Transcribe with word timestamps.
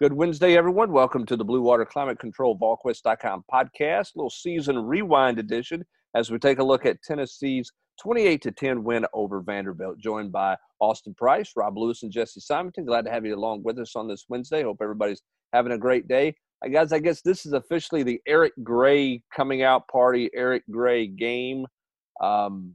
Good 0.00 0.12
Wednesday, 0.12 0.56
everyone. 0.56 0.92
Welcome 0.92 1.26
to 1.26 1.34
the 1.34 1.44
Blue 1.44 1.60
Water 1.60 1.84
Climate 1.84 2.20
Control 2.20 2.56
VolQuest.com 2.56 3.42
podcast, 3.52 4.14
little 4.14 4.30
season 4.30 4.78
rewind 4.78 5.40
edition 5.40 5.84
as 6.14 6.30
we 6.30 6.38
take 6.38 6.60
a 6.60 6.64
look 6.64 6.86
at 6.86 7.02
Tennessee's 7.02 7.72
28 8.00 8.40
to 8.42 8.52
10 8.52 8.84
win 8.84 9.04
over 9.12 9.40
Vanderbilt. 9.40 9.98
Joined 9.98 10.30
by 10.30 10.56
Austin 10.78 11.14
Price, 11.14 11.50
Rob 11.56 11.76
Lewis, 11.76 12.04
and 12.04 12.12
Jesse 12.12 12.38
Simonton. 12.38 12.84
Glad 12.84 13.06
to 13.06 13.10
have 13.10 13.26
you 13.26 13.34
along 13.34 13.64
with 13.64 13.76
us 13.80 13.96
on 13.96 14.06
this 14.06 14.26
Wednesday. 14.28 14.62
Hope 14.62 14.78
everybody's 14.80 15.20
having 15.52 15.72
a 15.72 15.78
great 15.78 16.06
day. 16.06 16.32
Uh, 16.64 16.68
guys, 16.68 16.92
I 16.92 17.00
guess 17.00 17.20
this 17.20 17.44
is 17.44 17.52
officially 17.52 18.04
the 18.04 18.20
Eric 18.28 18.52
Gray 18.62 19.20
coming 19.34 19.64
out 19.64 19.88
party, 19.88 20.30
Eric 20.32 20.62
Gray 20.70 21.08
game. 21.08 21.66
Um, 22.22 22.72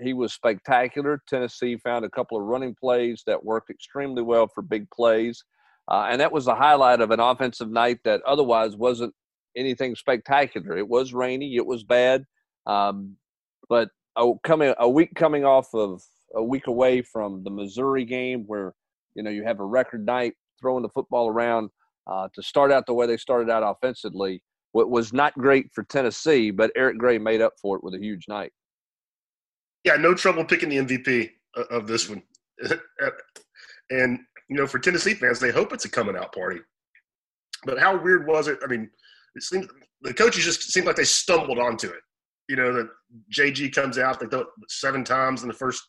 he 0.00 0.14
was 0.14 0.32
spectacular. 0.32 1.20
Tennessee 1.28 1.76
found 1.76 2.06
a 2.06 2.10
couple 2.10 2.38
of 2.38 2.44
running 2.44 2.74
plays 2.74 3.24
that 3.26 3.44
worked 3.44 3.68
extremely 3.68 4.22
well 4.22 4.48
for 4.48 4.62
big 4.62 4.88
plays. 4.88 5.44
Uh, 5.88 6.08
and 6.10 6.20
that 6.20 6.32
was 6.32 6.44
the 6.44 6.54
highlight 6.54 7.00
of 7.00 7.10
an 7.10 7.20
offensive 7.20 7.70
night 7.70 7.98
that 8.04 8.22
otherwise 8.26 8.76
wasn't 8.76 9.12
anything 9.56 9.94
spectacular. 9.94 10.76
It 10.76 10.88
was 10.88 11.12
rainy, 11.12 11.56
it 11.56 11.66
was 11.66 11.84
bad, 11.84 12.24
um, 12.66 13.16
but 13.68 13.88
a, 14.16 14.32
coming 14.44 14.74
a 14.78 14.88
week 14.88 15.14
coming 15.14 15.44
off 15.44 15.68
of 15.74 16.02
a 16.34 16.42
week 16.42 16.66
away 16.66 17.02
from 17.02 17.42
the 17.44 17.50
Missouri 17.50 18.04
game, 18.04 18.44
where 18.46 18.74
you 19.14 19.22
know 19.22 19.30
you 19.30 19.44
have 19.44 19.60
a 19.60 19.64
record 19.64 20.06
night 20.06 20.34
throwing 20.60 20.82
the 20.82 20.88
football 20.88 21.28
around 21.28 21.70
uh, 22.06 22.28
to 22.34 22.42
start 22.42 22.70
out 22.70 22.86
the 22.86 22.94
way 22.94 23.06
they 23.06 23.16
started 23.16 23.50
out 23.50 23.62
offensively, 23.62 24.42
what 24.72 24.90
was 24.90 25.12
not 25.12 25.34
great 25.34 25.66
for 25.74 25.84
Tennessee, 25.84 26.50
but 26.50 26.70
Eric 26.76 26.98
Gray 26.98 27.18
made 27.18 27.40
up 27.40 27.52
for 27.60 27.76
it 27.76 27.84
with 27.84 27.94
a 27.94 27.98
huge 27.98 28.26
night. 28.28 28.52
Yeah, 29.84 29.96
no 29.96 30.14
trouble 30.14 30.44
picking 30.44 30.68
the 30.68 30.76
MVP 30.76 31.30
of 31.70 31.86
this 31.86 32.08
one, 32.08 32.22
and 33.90 34.20
you 34.52 34.58
know, 34.58 34.66
for 34.66 34.78
Tennessee 34.78 35.14
fans, 35.14 35.40
they 35.40 35.50
hope 35.50 35.72
it's 35.72 35.86
a 35.86 35.90
coming 35.90 36.14
out 36.14 36.34
party. 36.34 36.60
But 37.64 37.78
how 37.78 37.96
weird 37.96 38.26
was 38.26 38.48
it? 38.48 38.58
I 38.62 38.66
mean, 38.66 38.90
it 39.34 39.42
seemed 39.42 39.66
the 40.02 40.12
coaches 40.12 40.44
just 40.44 40.70
seemed 40.70 40.86
like 40.86 40.96
they 40.96 41.04
stumbled 41.04 41.58
onto 41.58 41.88
it. 41.88 42.02
You 42.50 42.56
know, 42.56 42.70
that 42.74 42.88
JG 43.34 43.74
comes 43.74 43.96
out, 43.96 44.20
they 44.20 44.26
throw 44.26 44.44
seven 44.68 45.04
times 45.04 45.40
in 45.40 45.48
the 45.48 45.54
first 45.54 45.82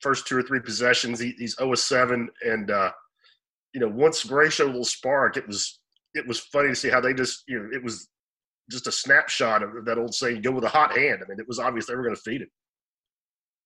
first 0.00 0.26
two 0.26 0.38
or 0.38 0.42
three 0.42 0.60
possessions. 0.60 1.20
He, 1.20 1.34
he's 1.36 1.56
0 1.56 1.74
7, 1.74 2.26
and 2.42 2.70
uh, 2.70 2.90
you 3.74 3.80
know, 3.80 3.88
once 3.88 4.24
Gray 4.24 4.48
showed 4.48 4.64
a 4.64 4.66
little 4.68 4.84
spark, 4.84 5.36
it 5.36 5.46
was 5.46 5.80
it 6.14 6.26
was 6.26 6.40
funny 6.40 6.68
to 6.68 6.74
see 6.74 6.88
how 6.88 7.02
they 7.02 7.12
just 7.12 7.42
you 7.48 7.58
know 7.58 7.68
it 7.70 7.84
was 7.84 8.08
just 8.70 8.86
a 8.86 8.92
snapshot 8.92 9.62
of 9.62 9.84
that 9.84 9.98
old 9.98 10.14
saying, 10.14 10.40
"Go 10.40 10.52
with 10.52 10.64
a 10.64 10.70
hot 10.70 10.96
hand." 10.96 11.20
I 11.22 11.28
mean, 11.28 11.38
it 11.38 11.48
was 11.48 11.58
obvious 11.58 11.84
they 11.84 11.96
were 11.96 12.02
going 12.02 12.16
to 12.16 12.22
feed 12.22 12.40
it. 12.40 12.48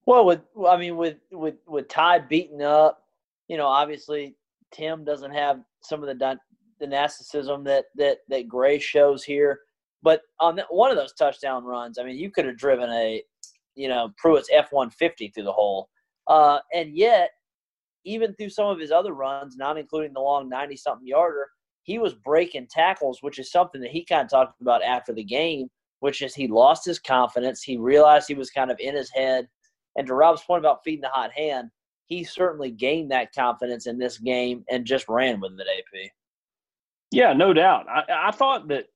Well, 0.07 0.25
with 0.25 0.41
I 0.69 0.77
mean, 0.77 0.97
with 0.97 1.19
with 1.31 1.55
with 1.69 1.87
Ty 1.87 2.21
beaten 2.21 2.63
up, 2.63 3.06
you 3.49 3.57
know, 3.57 3.67
obviously 3.67 4.37
Tim 4.73 5.05
doesn't 5.05 5.33
have 5.33 5.61
some 5.83 6.03
of 6.03 6.19
the 6.19 6.39
narcissism 6.83 7.65
that 7.65 7.87
that 7.97 8.19
that 8.29 8.49
Gray 8.49 8.79
shows 8.79 9.25
here. 9.25 9.61
But 10.03 10.21
on 10.41 10.57
the, 10.57 10.65
one 10.71 10.91
of 10.91 10.97
those 10.97 11.15
touchdown 11.15 11.65
runs, 11.65 11.99
I 11.99 12.05
mean, 12.05 12.17
you 12.17 12.31
could 12.31 12.45
have 12.45 12.59
driven 12.59 12.91
a, 12.91 13.23
you 13.75 13.89
know, 13.89 14.13
Pruitt's 14.19 14.51
F 14.53 14.69
one 14.71 14.91
fifty 14.91 15.29
through 15.29 15.45
the 15.45 15.53
hole, 15.53 15.89
uh, 16.27 16.59
and 16.73 16.97
yet, 16.97 17.31
even 18.05 18.35
through 18.35 18.51
some 18.51 18.69
of 18.69 18.79
his 18.79 18.93
other 18.93 19.15
runs, 19.15 19.57
not 19.57 19.79
including 19.79 20.13
the 20.13 20.21
long 20.21 20.49
ninety 20.49 20.77
something 20.77 21.07
yarder, 21.07 21.49
he 21.83 21.99
was 21.99 22.15
breaking 22.15 22.69
tackles, 22.71 23.19
which 23.23 23.39
is 23.39 23.51
something 23.51 23.81
that 23.81 23.91
he 23.91 24.05
kind 24.05 24.25
of 24.25 24.31
talked 24.31 24.61
about 24.61 24.83
after 24.83 25.13
the 25.13 25.25
game, 25.25 25.69
which 26.01 26.21
is 26.23 26.35
he 26.35 26.47
lost 26.47 26.85
his 26.85 26.99
confidence. 26.99 27.63
He 27.63 27.77
realized 27.77 28.29
he 28.29 28.35
was 28.35 28.51
kind 28.51 28.71
of 28.71 28.79
in 28.79 28.95
his 28.95 29.11
head. 29.11 29.49
And 29.97 30.07
to 30.09 30.15
Rob's 30.15 30.43
point 30.43 30.61
about 30.61 30.81
feeding 30.85 31.01
the 31.01 31.09
hot 31.09 31.33
hand, 31.33 31.71
he 32.07 32.25
certainly 32.25 32.71
gained 32.71 33.11
that 33.11 33.35
confidence 33.35 33.87
in 33.87 33.99
this 33.99 34.19
game 34.19 34.65
and 34.71 34.85
just 34.85 35.09
ran 35.09 35.41
with 35.41 35.53
it, 35.59 35.67
AP. 35.79 36.11
Yeah, 37.11 37.33
no 37.33 37.53
doubt. 37.53 37.87
I, 37.89 38.29
I 38.29 38.31
thought 38.31 38.69
that 38.69 38.87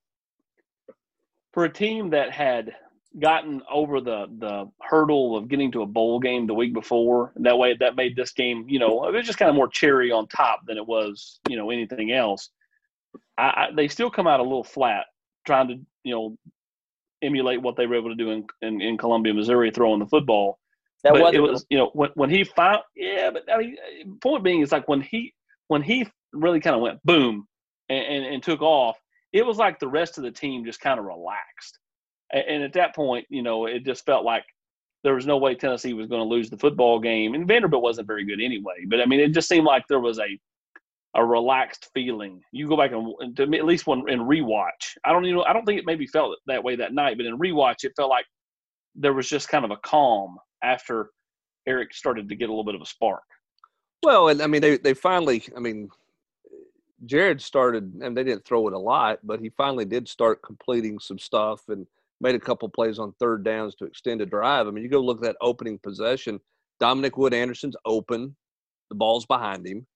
for 1.53 1.65
a 1.65 1.73
team 1.73 2.11
that 2.11 2.33
had 2.33 2.73
gotten 3.19 3.61
over 3.71 4.01
the 4.01 4.27
the 4.39 4.71
hurdle 4.81 5.37
of 5.37 5.49
getting 5.49 5.73
to 5.73 5.83
a 5.83 5.87
bowl 5.87 6.21
game 6.21 6.47
the 6.47 6.55
week 6.55 6.73
before, 6.73 7.33
that 7.37 7.59
way 7.59 7.77
that 7.81 7.97
made 7.97 8.15
this 8.15 8.33
game, 8.33 8.67
you 8.69 8.79
know, 8.79 9.07
it 9.09 9.15
was 9.15 9.27
just 9.27 9.39
kind 9.39 9.49
of 9.49 9.57
more 9.57 9.69
cherry 9.69 10.13
on 10.13 10.29
top 10.29 10.61
than 10.67 10.77
it 10.77 10.87
was, 10.87 11.41
you 11.49 11.57
know, 11.57 11.71
anything 11.71 12.13
else. 12.13 12.51
I, 13.37 13.43
I, 13.43 13.69
they 13.75 13.89
still 13.89 14.11
come 14.11 14.29
out 14.29 14.39
a 14.39 14.45
little 14.45 14.63
flat 14.63 15.07
trying 15.45 15.69
to, 15.69 15.75
you 16.05 16.15
know, 16.15 16.37
emulate 17.23 17.61
what 17.61 17.77
they 17.77 17.87
were 17.87 17.97
able 17.97 18.11
to 18.11 18.15
do 18.15 18.31
in, 18.31 18.47
in, 18.63 18.81
in 18.81 18.97
Columbia, 18.97 19.35
Missouri, 19.35 19.73
throwing 19.73 19.99
the 19.99 20.07
football. 20.07 20.60
That 21.03 21.15
but 21.15 21.35
it 21.35 21.41
was, 21.41 21.65
you 21.71 21.79
know, 21.79 21.91
when 21.95 22.11
when 22.15 22.31
he 22.31 22.45
found, 22.45 22.81
yeah, 22.95 23.31
but 23.31 23.43
I 23.53 23.59
mean, 23.59 23.77
point 24.21 24.45
being 24.45 24.61
is 24.61 24.73
like 24.73 24.89
when 24.89 25.01
he 25.01 25.33
when 25.69 25.83
he 25.83 26.07
really 26.33 26.61
kind 26.61 26.77
of 26.77 26.83
went 26.83 27.03
boom 27.05 27.47
and, 27.89 28.05
and, 28.05 28.35
and 28.35 28.43
took 28.43 28.61
off, 28.61 28.99
it 29.33 29.45
was 29.45 29.57
like 29.57 29.79
the 29.79 29.89
rest 29.89 30.19
of 30.19 30.25
the 30.25 30.31
team 30.31 30.65
just 30.65 30.81
kind 30.81 30.99
of 30.99 31.07
relaxed, 31.07 31.79
and, 32.33 32.45
and 32.47 32.63
at 32.63 32.75
that 32.75 32.95
point, 32.95 33.27
you 33.31 33.43
know, 33.43 33.67
it 33.67 33.85
just 33.85 34.05
felt 34.05 34.25
like 34.25 34.45
there 35.03 35.15
was 35.15 35.27
no 35.27 35.39
way 35.39 35.55
Tennessee 35.55 35.95
was 35.95 36.07
going 36.07 36.21
to 36.21 36.29
lose 36.29 36.51
the 36.51 36.59
football 36.59 37.01
game, 37.01 37.35
and 37.35 37.49
Vanderbilt 37.49 37.83
wasn't 37.83 38.07
very 38.07 38.27
good 38.27 38.41
anyway. 38.41 38.85
But 38.87 39.01
I 39.01 39.07
mean, 39.07 39.21
it 39.21 39.33
just 39.33 39.49
seemed 39.49 39.67
like 39.67 39.85
there 39.89 40.01
was 40.01 40.19
a 40.19 40.39
a 41.17 41.25
relaxed 41.25 41.89
feeling. 41.95 42.41
You 42.53 42.69
go 42.69 42.77
back 42.77 42.93
and 42.93 43.37
to 43.37 43.47
me, 43.47 43.59
at 43.59 43.65
least 43.65 43.87
one 43.87 44.09
in 44.09 44.21
rewatch. 44.21 44.97
I 45.05 45.13
don't 45.13 45.25
even 45.25 45.39
know. 45.39 45.45
I 45.45 45.53
don't 45.53 45.65
think 45.65 45.81
it 45.81 45.87
maybe 45.87 46.07
felt 46.07 46.37
that 46.47 46.63
way 46.63 46.77
that 46.77 46.93
night, 46.93 47.17
but 47.17 47.27
in 47.27 47.39
rewatch, 47.39 47.85
it 47.85 47.93
felt 47.97 48.11
like 48.11 48.27
there 48.95 49.15
was 49.15 49.29
just 49.29 49.49
kind 49.49 49.65
of 49.65 49.71
a 49.71 49.77
calm 49.79 50.37
after 50.63 51.11
Eric 51.67 51.95
started 51.95 52.29
to 52.29 52.35
get 52.35 52.49
a 52.49 52.53
little 52.53 52.65
bit 52.65 52.75
of 52.75 52.83
a 52.83 52.87
spark. 52.87 53.23
Well, 54.03 54.29
and 54.29 54.41
I 54.41 54.47
mean, 54.47 54.63
they 54.63 54.79
they 54.79 54.95
finally, 54.95 55.45
I 55.57 55.61
mean, 55.61 55.89
Jarrett 57.07 57.41
started, 57.41 57.95
and 58.03 58.17
they 58.17 58.25
didn't 58.25 58.45
throw 58.45 58.67
it 58.69 58.75
a 58.75 58.79
lot, 58.79 59.19
but 59.23 59.41
he 59.41 59.51
finally 59.51 59.85
did 59.85 60.09
start 60.09 60.43
completing 60.43 60.99
some 60.99 61.19
stuff 61.19 61.63
and 61.69 61.87
made 62.21 62.35
a 62.35 62.41
couple 62.41 62.69
plays 62.69 62.99
on 62.99 63.13
third 63.13 63.45
downs 63.45 63.75
to 63.77 63.85
extend 63.85 64.21
a 64.21 64.27
drive. 64.27 64.67
I 64.67 64.71
mean, 64.71 64.85
you 64.85 64.91
go 64.91 65.01
look 65.01 65.19
at 65.19 65.25
that 65.25 65.37
opening 65.41 65.79
possession. 65.79 66.41
Dominick 66.79 67.17
Wood-Anderson's 67.17 67.77
open, 67.85 68.35
the 68.89 68.95
ball's 68.95 69.27
behind 69.27 69.67
him. 69.67 69.87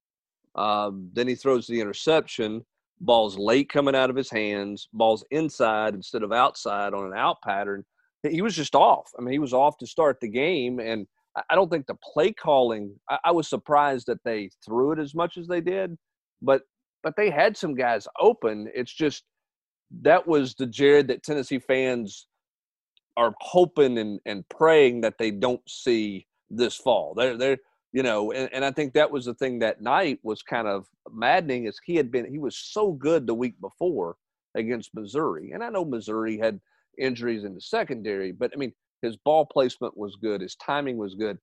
Um, 0.54 1.10
then 1.12 1.26
he 1.28 1.34
throws 1.34 1.66
the 1.66 1.80
interception. 1.80 2.64
Ball's 3.00 3.36
late 3.36 3.68
coming 3.68 3.94
out 3.94 4.10
of 4.10 4.16
his 4.16 4.30
hands. 4.30 4.88
Ball's 4.92 5.24
inside 5.30 5.94
instead 5.94 6.22
of 6.22 6.32
outside 6.32 6.94
on 6.94 7.06
an 7.06 7.18
out 7.18 7.42
pattern 7.42 7.84
he 8.30 8.42
was 8.42 8.56
just 8.56 8.74
off. 8.74 9.10
I 9.18 9.22
mean, 9.22 9.32
he 9.32 9.38
was 9.38 9.52
off 9.52 9.78
to 9.78 9.86
start 9.86 10.20
the 10.20 10.28
game, 10.28 10.78
and 10.78 11.06
I 11.50 11.54
don't 11.54 11.70
think 11.70 11.86
the 11.86 11.96
play 11.96 12.32
calling. 12.32 12.94
I, 13.08 13.18
I 13.26 13.30
was 13.32 13.48
surprised 13.48 14.06
that 14.06 14.22
they 14.24 14.50
threw 14.64 14.92
it 14.92 14.98
as 14.98 15.14
much 15.14 15.36
as 15.36 15.46
they 15.46 15.60
did, 15.60 15.96
but 16.42 16.62
but 17.02 17.14
they 17.16 17.30
had 17.30 17.56
some 17.56 17.74
guys 17.74 18.08
open. 18.18 18.70
It's 18.74 18.92
just 18.92 19.24
that 20.02 20.26
was 20.26 20.54
the 20.54 20.66
Jarrett 20.66 21.08
that 21.08 21.22
Tennessee 21.22 21.58
fans 21.58 22.26
are 23.16 23.34
hoping 23.40 23.98
and, 23.98 24.20
and 24.26 24.48
praying 24.48 25.02
that 25.02 25.18
they 25.18 25.30
don't 25.30 25.62
see 25.68 26.26
this 26.50 26.76
fall. 26.76 27.14
They're 27.14 27.36
they're 27.36 27.58
you 27.92 28.02
know, 28.02 28.32
and, 28.32 28.52
and 28.52 28.64
I 28.64 28.72
think 28.72 28.92
that 28.94 29.10
was 29.10 29.24
the 29.24 29.34
thing 29.34 29.60
that 29.60 29.80
night 29.80 30.18
was 30.24 30.42
kind 30.42 30.66
of 30.66 30.86
maddening 31.12 31.66
is 31.66 31.78
he 31.84 31.94
had 31.94 32.10
been 32.10 32.30
he 32.30 32.38
was 32.38 32.56
so 32.56 32.92
good 32.92 33.26
the 33.26 33.34
week 33.34 33.60
before 33.60 34.16
against 34.56 34.94
Missouri. 34.94 35.52
And 35.52 35.62
I 35.62 35.68
know 35.68 35.84
Missouri 35.84 36.38
had 36.38 36.60
injuries 36.98 37.44
in 37.44 37.54
the 37.54 37.60
secondary. 37.60 38.32
But 38.32 38.52
I 38.54 38.56
mean, 38.56 38.72
his 39.02 39.16
ball 39.16 39.46
placement 39.46 39.96
was 39.96 40.16
good. 40.16 40.40
His 40.40 40.56
timing 40.56 40.96
was 40.96 41.14
good. 41.14 41.38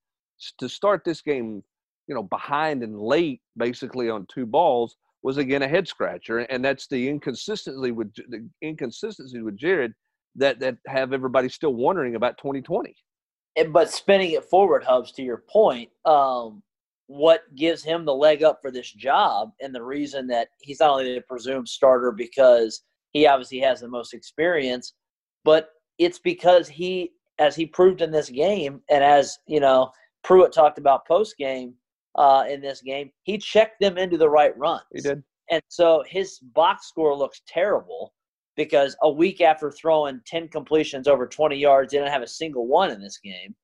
To 0.59 0.67
start 0.67 1.03
this 1.05 1.21
game, 1.21 1.63
you 2.07 2.15
know, 2.15 2.23
behind 2.23 2.83
and 2.83 2.99
late, 2.99 3.41
basically 3.57 4.09
on 4.09 4.25
two 4.33 4.45
balls, 4.45 4.95
was 5.23 5.37
again 5.37 5.61
a 5.61 5.67
head 5.67 5.87
scratcher, 5.87 6.39
and 6.39 6.65
that's 6.65 6.87
the 6.87 7.07
inconsistency 7.07 7.91
with 7.91 8.13
the 8.15 8.47
inconsistency 8.61 9.41
with 9.41 9.57
Jarrett 9.57 9.93
that 10.35 10.59
that 10.59 10.77
have 10.87 11.13
everybody 11.13 11.49
still 11.49 11.73
wondering 11.73 12.15
about 12.15 12.37
2020. 12.37 12.95
But 13.71 13.91
spinning 13.91 14.31
it 14.31 14.45
forward, 14.45 14.83
Hubbs, 14.83 15.11
to 15.13 15.21
your 15.21 15.43
point, 15.49 15.89
um, 16.05 16.63
what 17.07 17.41
gives 17.55 17.83
him 17.83 18.05
the 18.05 18.15
leg 18.15 18.41
up 18.41 18.59
for 18.61 18.71
this 18.71 18.91
job, 18.91 19.51
and 19.61 19.75
the 19.75 19.83
reason 19.83 20.27
that 20.27 20.47
he's 20.61 20.79
not 20.79 20.91
only 20.91 21.13
the 21.13 21.21
presumed 21.21 21.67
starter 21.67 22.11
because 22.11 22.81
he 23.11 23.27
obviously 23.27 23.59
has 23.59 23.81
the 23.81 23.89
most 23.89 24.13
experience, 24.13 24.93
but 25.43 25.69
it's 25.97 26.19
because 26.19 26.67
he, 26.67 27.11
as 27.39 27.55
he 27.55 27.65
proved 27.65 28.01
in 28.01 28.11
this 28.11 28.29
game, 28.29 28.81
and 28.89 29.03
as 29.03 29.37
you 29.47 29.59
know, 29.59 29.91
Pruitt 30.23 30.53
talked 30.53 30.77
about 30.77 31.07
post 31.07 31.37
game 31.37 31.73
uh, 32.15 32.45
in 32.49 32.61
this 32.61 32.81
game, 32.81 33.11
he 33.23 33.37
checked 33.37 33.79
them 33.79 33.97
into 33.97 34.17
the 34.17 34.29
right 34.29 34.57
runs. 34.57 34.83
He 34.93 35.01
did, 35.01 35.23
and 35.49 35.61
so 35.67 36.03
his 36.07 36.39
box 36.53 36.87
score 36.87 37.15
looks 37.15 37.41
terrible 37.47 38.13
because 38.55 38.95
a 39.01 39.09
week 39.09 39.41
after 39.41 39.71
throwing 39.71 40.21
ten 40.25 40.47
completions 40.47 41.07
over 41.07 41.27
twenty 41.27 41.57
yards, 41.57 41.93
didn't 41.93 42.11
have 42.11 42.21
a 42.21 42.27
single 42.27 42.67
one 42.67 42.91
in 42.91 43.01
this 43.01 43.19
game, 43.23 43.55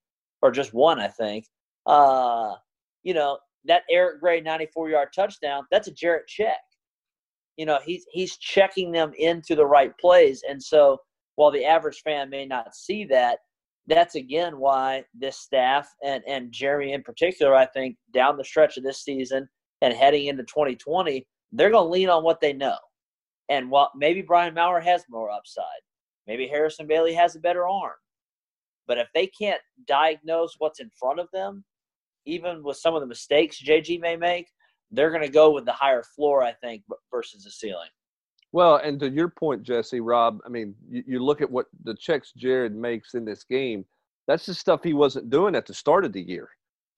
or 0.42 0.50
just 0.50 0.74
one, 0.74 0.98
I 0.98 1.08
think. 1.08 1.46
Uh, 1.86 2.54
you 3.02 3.14
know 3.14 3.38
that 3.64 3.82
Eric 3.90 4.20
Gray 4.20 4.40
ninety-four 4.40 4.90
yard 4.90 5.08
touchdown. 5.14 5.64
That's 5.70 5.88
a 5.88 5.92
Jarrett 5.92 6.26
check. 6.26 6.58
You 7.56 7.66
know 7.66 7.78
he's 7.84 8.04
he's 8.12 8.36
checking 8.36 8.92
them 8.92 9.12
into 9.18 9.54
the 9.54 9.66
right 9.66 9.96
plays, 9.98 10.42
and 10.48 10.62
so 10.62 10.98
while 11.38 11.52
the 11.52 11.64
average 11.64 12.02
fan 12.02 12.28
may 12.28 12.44
not 12.44 12.74
see 12.74 13.04
that, 13.04 13.38
that's 13.86 14.16
again 14.16 14.58
why 14.58 15.04
this 15.14 15.38
staff 15.38 15.88
and, 16.04 16.20
and 16.26 16.50
Jeremy 16.50 16.94
in 16.94 17.02
particular, 17.04 17.54
I 17.54 17.66
think, 17.66 17.96
down 18.12 18.36
the 18.36 18.44
stretch 18.44 18.76
of 18.76 18.82
this 18.82 19.04
season 19.04 19.48
and 19.80 19.94
heading 19.94 20.26
into 20.26 20.42
2020 20.42 21.24
they're 21.52 21.70
going 21.70 21.86
to 21.86 21.90
lean 21.90 22.08
on 22.08 22.24
what 22.24 22.40
they 22.40 22.52
know. 22.52 22.76
And 23.48 23.70
while 23.70 23.90
maybe 23.96 24.20
Brian 24.20 24.52
Maurer 24.52 24.80
has 24.80 25.04
more 25.08 25.30
upside, 25.30 25.64
maybe 26.26 26.46
Harrison 26.46 26.86
Bailey 26.86 27.14
has 27.14 27.36
a 27.36 27.40
better 27.40 27.68
arm. 27.68 27.94
But 28.88 28.98
if 28.98 29.08
they 29.14 29.28
can't 29.28 29.60
diagnose 29.86 30.56
what's 30.58 30.80
in 30.80 30.90
front 30.98 31.20
of 31.20 31.28
them, 31.32 31.64
even 32.26 32.64
with 32.64 32.76
some 32.76 32.94
of 32.94 33.00
the 33.00 33.06
mistakes 33.06 33.62
JG 33.62 34.00
may 34.00 34.16
make, 34.16 34.48
they're 34.90 35.10
going 35.10 35.22
to 35.22 35.28
go 35.28 35.50
with 35.50 35.64
the 35.64 35.72
higher 35.72 36.02
floor, 36.02 36.42
I 36.42 36.52
think, 36.52 36.82
versus 37.10 37.44
the 37.44 37.50
ceiling. 37.50 37.88
Well, 38.52 38.76
and 38.76 38.98
to 39.00 39.10
your 39.10 39.28
point, 39.28 39.62
Jesse, 39.62 40.00
Rob, 40.00 40.38
I 40.46 40.48
mean, 40.48 40.74
you, 40.88 41.02
you 41.06 41.24
look 41.24 41.42
at 41.42 41.50
what 41.50 41.66
the 41.84 41.94
checks 41.94 42.32
Jarrett 42.36 42.72
makes 42.72 43.14
in 43.14 43.24
this 43.24 43.44
game. 43.44 43.84
That's 44.26 44.46
the 44.46 44.54
stuff 44.54 44.82
he 44.82 44.94
wasn't 44.94 45.30
doing 45.30 45.54
at 45.54 45.66
the 45.66 45.74
start 45.74 46.04
of 46.04 46.12
the 46.12 46.22
year. 46.22 46.48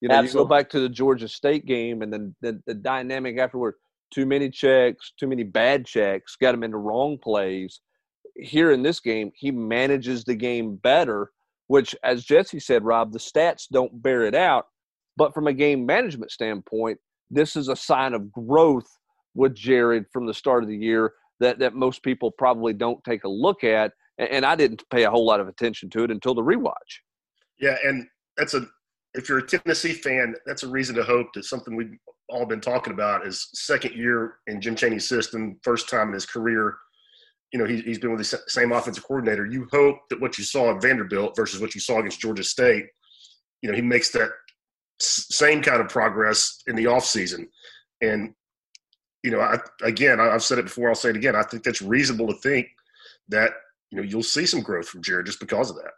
You 0.00 0.08
know, 0.08 0.16
Absolutely. 0.16 0.40
you 0.40 0.44
go 0.44 0.48
back 0.48 0.70
to 0.70 0.80
the 0.80 0.88
Georgia 0.88 1.28
State 1.28 1.66
game, 1.66 2.02
and 2.02 2.12
then 2.12 2.34
the, 2.40 2.60
the 2.66 2.74
dynamic 2.74 3.38
afterward. 3.38 3.74
Too 4.12 4.26
many 4.26 4.50
checks, 4.50 5.12
too 5.18 5.28
many 5.28 5.44
bad 5.44 5.86
checks, 5.86 6.34
got 6.34 6.54
him 6.54 6.64
into 6.64 6.78
wrong 6.78 7.16
plays. 7.16 7.80
Here 8.34 8.72
in 8.72 8.82
this 8.82 8.98
game, 8.98 9.30
he 9.36 9.52
manages 9.52 10.24
the 10.24 10.34
game 10.34 10.76
better, 10.76 11.30
which, 11.68 11.94
as 12.02 12.24
Jesse 12.24 12.58
said, 12.58 12.84
Rob, 12.84 13.12
the 13.12 13.20
stats 13.20 13.68
don't 13.70 14.02
bear 14.02 14.22
it 14.22 14.34
out. 14.34 14.66
But 15.16 15.32
from 15.32 15.46
a 15.46 15.52
game 15.52 15.86
management 15.86 16.32
standpoint, 16.32 16.98
this 17.30 17.54
is 17.54 17.68
a 17.68 17.76
sign 17.76 18.14
of 18.14 18.32
growth 18.32 18.88
with 19.34 19.54
Jarrett 19.54 20.06
from 20.12 20.26
the 20.26 20.34
start 20.34 20.64
of 20.64 20.68
the 20.68 20.76
year 20.76 21.12
that, 21.40 21.58
that 21.58 21.74
most 21.74 22.02
people 22.02 22.30
probably 22.30 22.72
don't 22.72 23.02
take 23.04 23.24
a 23.24 23.28
look 23.28 23.64
at. 23.64 23.92
And 24.18 24.44
I 24.44 24.54
didn't 24.54 24.82
pay 24.90 25.04
a 25.04 25.10
whole 25.10 25.24
lot 25.24 25.40
of 25.40 25.48
attention 25.48 25.90
to 25.90 26.04
it 26.04 26.10
until 26.10 26.34
the 26.34 26.42
rewatch. 26.42 26.74
Yeah, 27.58 27.76
and 27.84 28.06
that's 28.36 28.54
a 28.54 28.66
if 29.14 29.28
you're 29.28 29.38
a 29.38 29.46
Tennessee 29.46 29.92
fan, 29.92 30.34
that's 30.46 30.62
a 30.62 30.68
reason 30.68 30.94
to 30.96 31.02
hope 31.02 31.32
that 31.34 31.44
something 31.44 31.74
we've 31.74 31.96
all 32.28 32.46
been 32.46 32.60
talking 32.60 32.92
about 32.92 33.26
is 33.26 33.48
second 33.54 33.94
year 33.94 34.36
in 34.46 34.60
Jim 34.60 34.76
Chaney's 34.76 35.08
system, 35.08 35.58
first 35.64 35.88
time 35.88 36.08
in 36.08 36.14
his 36.14 36.26
career. 36.26 36.76
You 37.52 37.58
know, 37.58 37.64
he, 37.64 37.80
he's 37.80 37.98
been 37.98 38.12
with 38.12 38.20
the 38.20 38.40
same 38.46 38.70
offensive 38.70 39.04
coordinator. 39.04 39.46
You 39.46 39.66
hope 39.72 39.98
that 40.10 40.20
what 40.20 40.38
you 40.38 40.44
saw 40.44 40.74
at 40.74 40.82
Vanderbilt 40.82 41.34
versus 41.34 41.60
what 41.60 41.74
you 41.74 41.80
saw 41.80 41.98
against 41.98 42.20
Georgia 42.20 42.44
State, 42.44 42.86
you 43.62 43.70
know, 43.70 43.74
he 43.74 43.82
makes 43.82 44.10
that 44.10 44.30
same 45.00 45.60
kind 45.60 45.80
of 45.80 45.88
progress 45.88 46.62
in 46.68 46.76
the 46.76 46.84
offseason. 46.84 47.46
And, 48.00 48.34
you 49.22 49.30
know, 49.30 49.40
I, 49.40 49.58
again, 49.82 50.20
I've 50.20 50.42
said 50.42 50.58
it 50.58 50.64
before, 50.64 50.88
I'll 50.88 50.94
say 50.94 51.10
it 51.10 51.16
again. 51.16 51.36
I 51.36 51.42
think 51.42 51.62
that's 51.62 51.82
reasonable 51.82 52.26
to 52.28 52.40
think 52.40 52.68
that, 53.28 53.52
you 53.90 53.98
know, 53.98 54.04
you'll 54.04 54.22
see 54.22 54.46
some 54.46 54.60
growth 54.60 54.88
from 54.88 55.02
Jarrett 55.02 55.26
just 55.26 55.40
because 55.40 55.70
of 55.70 55.76
that. 55.76 55.92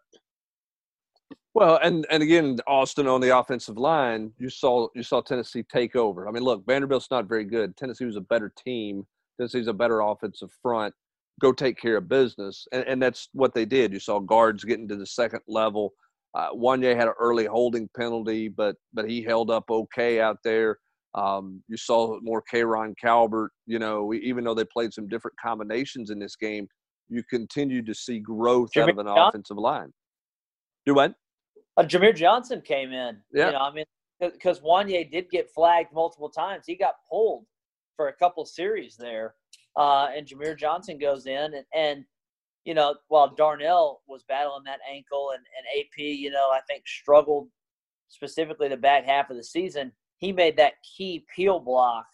Well, 1.55 1.79
and 1.83 2.07
and 2.09 2.23
again, 2.23 2.59
Austin 2.67 3.07
on 3.07 3.21
the 3.21 3.37
offensive 3.37 3.77
line, 3.77 4.33
you 4.39 4.49
saw 4.49 4.89
you 4.95 5.03
saw 5.03 5.21
Tennessee 5.21 5.63
take 5.63 5.97
over. 5.97 6.27
I 6.27 6.31
mean, 6.31 6.43
look, 6.43 6.65
Vanderbilt's 6.67 7.11
not 7.11 7.29
very 7.29 7.45
good. 7.45 7.77
Tennessee 7.77 8.07
was 8.07 8.17
a 8.17 8.23
better 8.23 8.51
team. 8.65 9.07
Tennessee's 9.39 9.67
a 9.67 9.73
better 9.73 10.01
offensive 10.01 10.51
front. 10.63 10.95
Go 11.43 11.53
take 11.53 11.79
care 11.79 11.99
of 11.99 12.09
business, 12.09 12.67
and, 12.73 12.85
and 12.87 13.03
that's 13.03 13.29
what 13.35 13.53
they 13.53 13.67
did. 13.67 13.93
You 13.93 14.01
saw 14.01 14.19
guards 14.19 14.65
getting 14.65 14.89
to 14.89 14.97
the 14.97 15.07
second 15.07 15.41
level. 15.47 15.93
Uh, 16.35 16.53
Wanya 16.53 16.97
had 16.97 17.09
an 17.09 17.15
early 17.21 17.45
holding 17.45 17.89
penalty, 17.95 18.49
but 18.49 18.77
but 18.95 19.09
he 19.09 19.21
held 19.21 19.51
up 19.51 19.71
okay 19.71 20.21
out 20.21 20.39
there. 20.43 20.79
Um, 21.15 21.63
you 21.69 21.77
saw 21.77 22.19
more 22.23 22.43
K'Rojhn 22.53 22.95
Calbert. 23.03 23.51
You 23.67 23.79
know, 23.79 24.13
even 24.15 24.45
though 24.45 24.55
they 24.55 24.65
played 24.65 24.93
some 24.93 25.09
different 25.09 25.37
combinations 25.43 26.11
in 26.11 26.19
this 26.19 26.37
game, 26.37 26.67
you 27.09 27.23
continued 27.29 27.87
to 27.87 27.95
see 27.95 28.19
growth 28.19 28.71
Jahmir 28.75 28.83
out 28.83 28.91
of 28.91 28.99
an 28.99 29.07
Johnson. 29.07 29.29
offensive 29.29 29.59
line. 29.59 29.93
Do 30.87 30.95
what? 30.95 31.15
Uh, 31.77 31.83
Jahmir 31.83 32.15
Johnson 32.15 32.61
came 32.61 32.93
in. 32.93 33.19
Yeah. 33.33 33.47
You 33.47 33.53
know, 33.53 33.59
I 33.59 33.73
mean, 33.73 33.85
because 34.21 34.61
Wanya 34.61 35.11
did 35.11 35.31
get 35.31 35.51
flagged 35.55 35.93
multiple 35.93 36.31
times. 36.31 36.65
He 36.67 36.77
got 36.77 36.95
pulled 37.11 37.45
for 37.97 38.09
a 38.09 38.13
couple 38.13 38.45
series 38.47 38.97
there, 38.97 39.35
uh, 39.77 40.09
and 40.17 40.27
Jahmir 40.27 40.57
Johnson 40.59 40.99
goes 40.99 41.27
in 41.27 41.55
and, 41.55 41.65
and 41.75 42.05
you 42.65 42.75
know, 42.75 42.95
while 43.09 43.35
Darnell 43.35 44.03
was 44.07 44.25
battling 44.29 44.63
that 44.65 44.79
ankle 44.91 45.31
and, 45.35 45.45
and 45.59 45.81
AP, 45.81 45.99
you 45.99 46.31
know, 46.31 46.49
I 46.53 46.61
think 46.69 46.87
struggled 46.87 47.49
specifically 48.09 48.69
the 48.69 48.77
back 48.77 49.05
half 49.05 49.31
of 49.31 49.37
the 49.37 49.45
season, 49.45 49.93
he 50.23 50.33
made 50.33 50.57
that 50.57 50.75
key 50.97 51.27
peel 51.35 51.59
block 51.59 52.07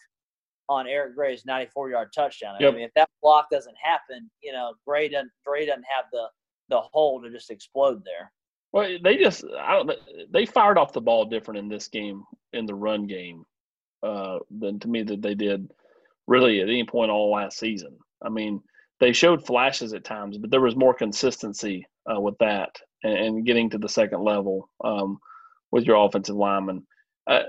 on 0.67 0.87
Eric 0.87 1.15
Gray's 1.15 1.45
94 1.45 1.91
yard 1.91 2.09
touchdown. 2.13 2.55
Yep. 2.59 2.73
I 2.73 2.75
mean, 2.75 2.85
if 2.85 2.93
that 2.95 3.09
block 3.21 3.47
doesn't 3.51 3.77
happen, 3.81 4.29
you 4.41 4.51
know, 4.51 4.73
Gray 4.85 5.07
doesn't, 5.07 5.31
Gray 5.45 5.65
doesn't 5.65 5.85
have 5.95 6.05
the, 6.11 6.25
the 6.69 6.81
hole 6.81 7.21
to 7.21 7.29
just 7.29 7.51
explode 7.51 8.03
there. 8.03 8.31
Well, 8.71 8.97
they 9.03 9.17
just 9.17 9.43
I 9.59 9.73
don't 9.73 9.91
they 10.31 10.45
fired 10.45 10.77
off 10.77 10.93
the 10.93 11.01
ball 11.01 11.25
different 11.25 11.59
in 11.59 11.69
this 11.69 11.87
game 11.87 12.23
in 12.53 12.67
the 12.67 12.75
run 12.75 13.07
game 13.07 13.43
uh, 14.03 14.39
than 14.59 14.79
to 14.79 14.87
me 14.87 15.01
that 15.03 15.23
they 15.23 15.33
did 15.33 15.71
really 16.27 16.61
at 16.61 16.69
any 16.69 16.83
point 16.83 17.09
all 17.09 17.31
last 17.31 17.57
season. 17.57 17.97
I 18.23 18.29
mean, 18.29 18.61
they 18.99 19.11
showed 19.11 19.43
flashes 19.43 19.93
at 19.93 20.03
times, 20.03 20.37
but 20.37 20.51
there 20.51 20.61
was 20.61 20.75
more 20.75 20.93
consistency 20.93 21.87
uh, 22.11 22.19
with 22.21 22.37
that 22.39 22.75
and, 23.03 23.13
and, 23.13 23.45
getting 23.45 23.71
to 23.71 23.79
the 23.79 23.89
second 23.89 24.21
level 24.23 24.69
um, 24.83 25.17
with 25.71 25.85
your 25.85 26.05
offensive 26.05 26.35
lineman. 26.35 26.85
Uh, 27.25 27.43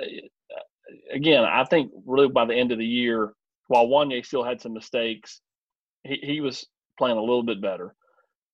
again, 1.12 1.44
I 1.44 1.64
think 1.64 1.90
really 2.06 2.28
by 2.28 2.44
the 2.44 2.54
end 2.54 2.72
of 2.72 2.78
the 2.78 2.86
year, 2.86 3.32
while 3.68 3.86
Wanya 3.86 4.24
still 4.24 4.44
had 4.44 4.60
some 4.60 4.72
mistakes, 4.72 5.40
he, 6.04 6.18
he 6.22 6.40
was 6.40 6.66
playing 6.98 7.18
a 7.18 7.22
little 7.22 7.42
bit 7.42 7.62
better. 7.62 7.94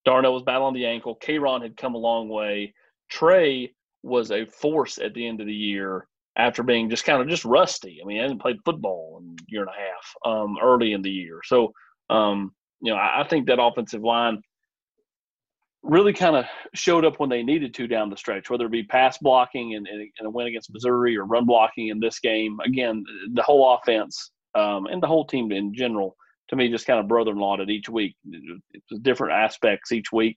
Darnell 0.04 0.34
was 0.34 0.42
battling 0.42 0.74
the 0.74 0.86
ankle. 0.86 1.16
K'Rojhn 1.16 1.62
had 1.62 1.76
come 1.76 1.94
a 1.94 1.98
long 1.98 2.28
way. 2.28 2.74
Trey 3.08 3.72
was 4.02 4.30
a 4.30 4.46
force 4.46 4.98
at 4.98 5.14
the 5.14 5.26
end 5.26 5.40
of 5.40 5.46
the 5.46 5.54
year 5.54 6.06
after 6.36 6.62
being 6.62 6.90
just 6.90 7.04
kind 7.04 7.20
of 7.20 7.28
just 7.28 7.44
rusty. 7.44 7.98
I 8.00 8.06
mean, 8.06 8.18
he 8.18 8.22
hadn't 8.22 8.40
played 8.40 8.58
football 8.64 9.20
in 9.20 9.36
a 9.38 9.44
year 9.48 9.62
and 9.62 9.70
a 9.70 9.72
half 9.72 10.32
um, 10.32 10.56
early 10.62 10.92
in 10.92 11.02
the 11.02 11.10
year. 11.10 11.40
So, 11.44 11.72
um, 12.10 12.52
you 12.80 12.92
know, 12.92 12.98
I, 12.98 13.22
I, 13.22 13.28
think 13.28 13.46
that 13.46 13.60
offensive 13.60 14.02
line 14.02 14.42
really 15.86 16.12
kind 16.12 16.36
of 16.36 16.44
showed 16.74 17.04
up 17.04 17.20
when 17.20 17.30
they 17.30 17.42
needed 17.42 17.72
to 17.74 17.86
down 17.86 18.10
the 18.10 18.16
stretch, 18.16 18.50
whether 18.50 18.66
it 18.66 18.72
be 18.72 18.82
pass 18.82 19.18
blocking 19.18 19.74
and, 19.74 19.86
and, 19.86 20.08
and 20.18 20.26
a 20.26 20.30
win 20.30 20.48
against 20.48 20.72
Missouri 20.72 21.16
or 21.16 21.24
run 21.24 21.46
blocking 21.46 21.88
in 21.88 22.00
this 22.00 22.18
game. 22.18 22.58
Again, 22.64 23.04
the 23.34 23.42
whole 23.42 23.74
offense 23.74 24.32
um, 24.54 24.86
and 24.86 25.02
the 25.02 25.06
whole 25.06 25.24
team 25.24 25.52
in 25.52 25.72
general, 25.74 26.16
to 26.48 26.56
me, 26.56 26.70
just 26.70 26.86
kind 26.86 27.00
of 27.00 27.08
brother-in-law 27.08 27.60
it 27.60 27.70
each 27.70 27.88
week. 27.88 28.16
It 28.24 28.82
was 28.90 29.00
different 29.00 29.34
aspects 29.34 29.92
each 29.92 30.12
week. 30.12 30.36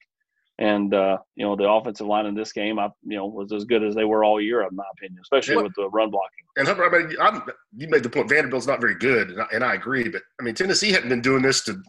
And 0.60 0.94
uh, 0.94 1.19
you 1.38 1.46
know 1.46 1.56
the 1.56 1.69
offensive 1.69 2.06
line 2.06 2.25
in 2.25 2.36
this 2.36 2.51
game, 2.51 2.80
I 2.80 2.90
you 3.06 3.16
know 3.16 3.28
was 3.28 3.54
as 3.54 3.63
good 3.63 3.81
as 3.81 3.96
they 3.96 4.04
were 4.04 4.25
all 4.25 4.42
year, 4.42 4.62
in 4.63 4.75
my 4.75 4.84
opinion, 4.92 5.18
especially 5.22 5.56
yeah. 5.56 5.62
with 5.62 5.72
the 5.78 5.88
run 5.88 6.12
blocking. 6.12 6.46
And 6.57 6.68
I 6.68 6.90
mean, 6.90 7.16
I'm, 7.22 7.42
you 7.78 7.88
made 7.88 8.04
the 8.04 8.10
point 8.10 8.28
Vanderbilt's 8.28 8.68
not 8.68 8.81
very 8.81 8.96
good, 8.96 9.30
and 9.30 9.42
I, 9.42 9.46
and 9.54 9.63
I 9.63 9.75
agree. 9.75 10.10
But 10.10 10.22
I 10.38 10.44
mean, 10.44 10.56
Tennessee 10.56 10.92
hadn't 10.92 11.07
been 11.07 11.22
doing 11.22 11.42
this 11.44 11.63
to 11.63 11.81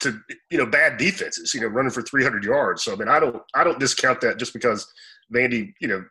to 0.00 0.20
you 0.50 0.58
know 0.58 0.66
bad 0.66 0.96
defenses, 0.96 1.54
you 1.54 1.60
know, 1.60 1.68
running 1.68 1.90
for 1.90 2.02
300 2.02 2.44
yards. 2.44 2.82
So 2.82 2.92
I 2.92 2.96
mean, 2.96 3.08
I 3.08 3.20
don't 3.20 3.42
I 3.54 3.64
don't 3.64 3.80
discount 3.80 4.20
that 4.20 4.38
just 4.38 4.52
because 4.52 4.86
Vandy, 5.34 5.72
you 5.80 5.88
know, 5.88 6.04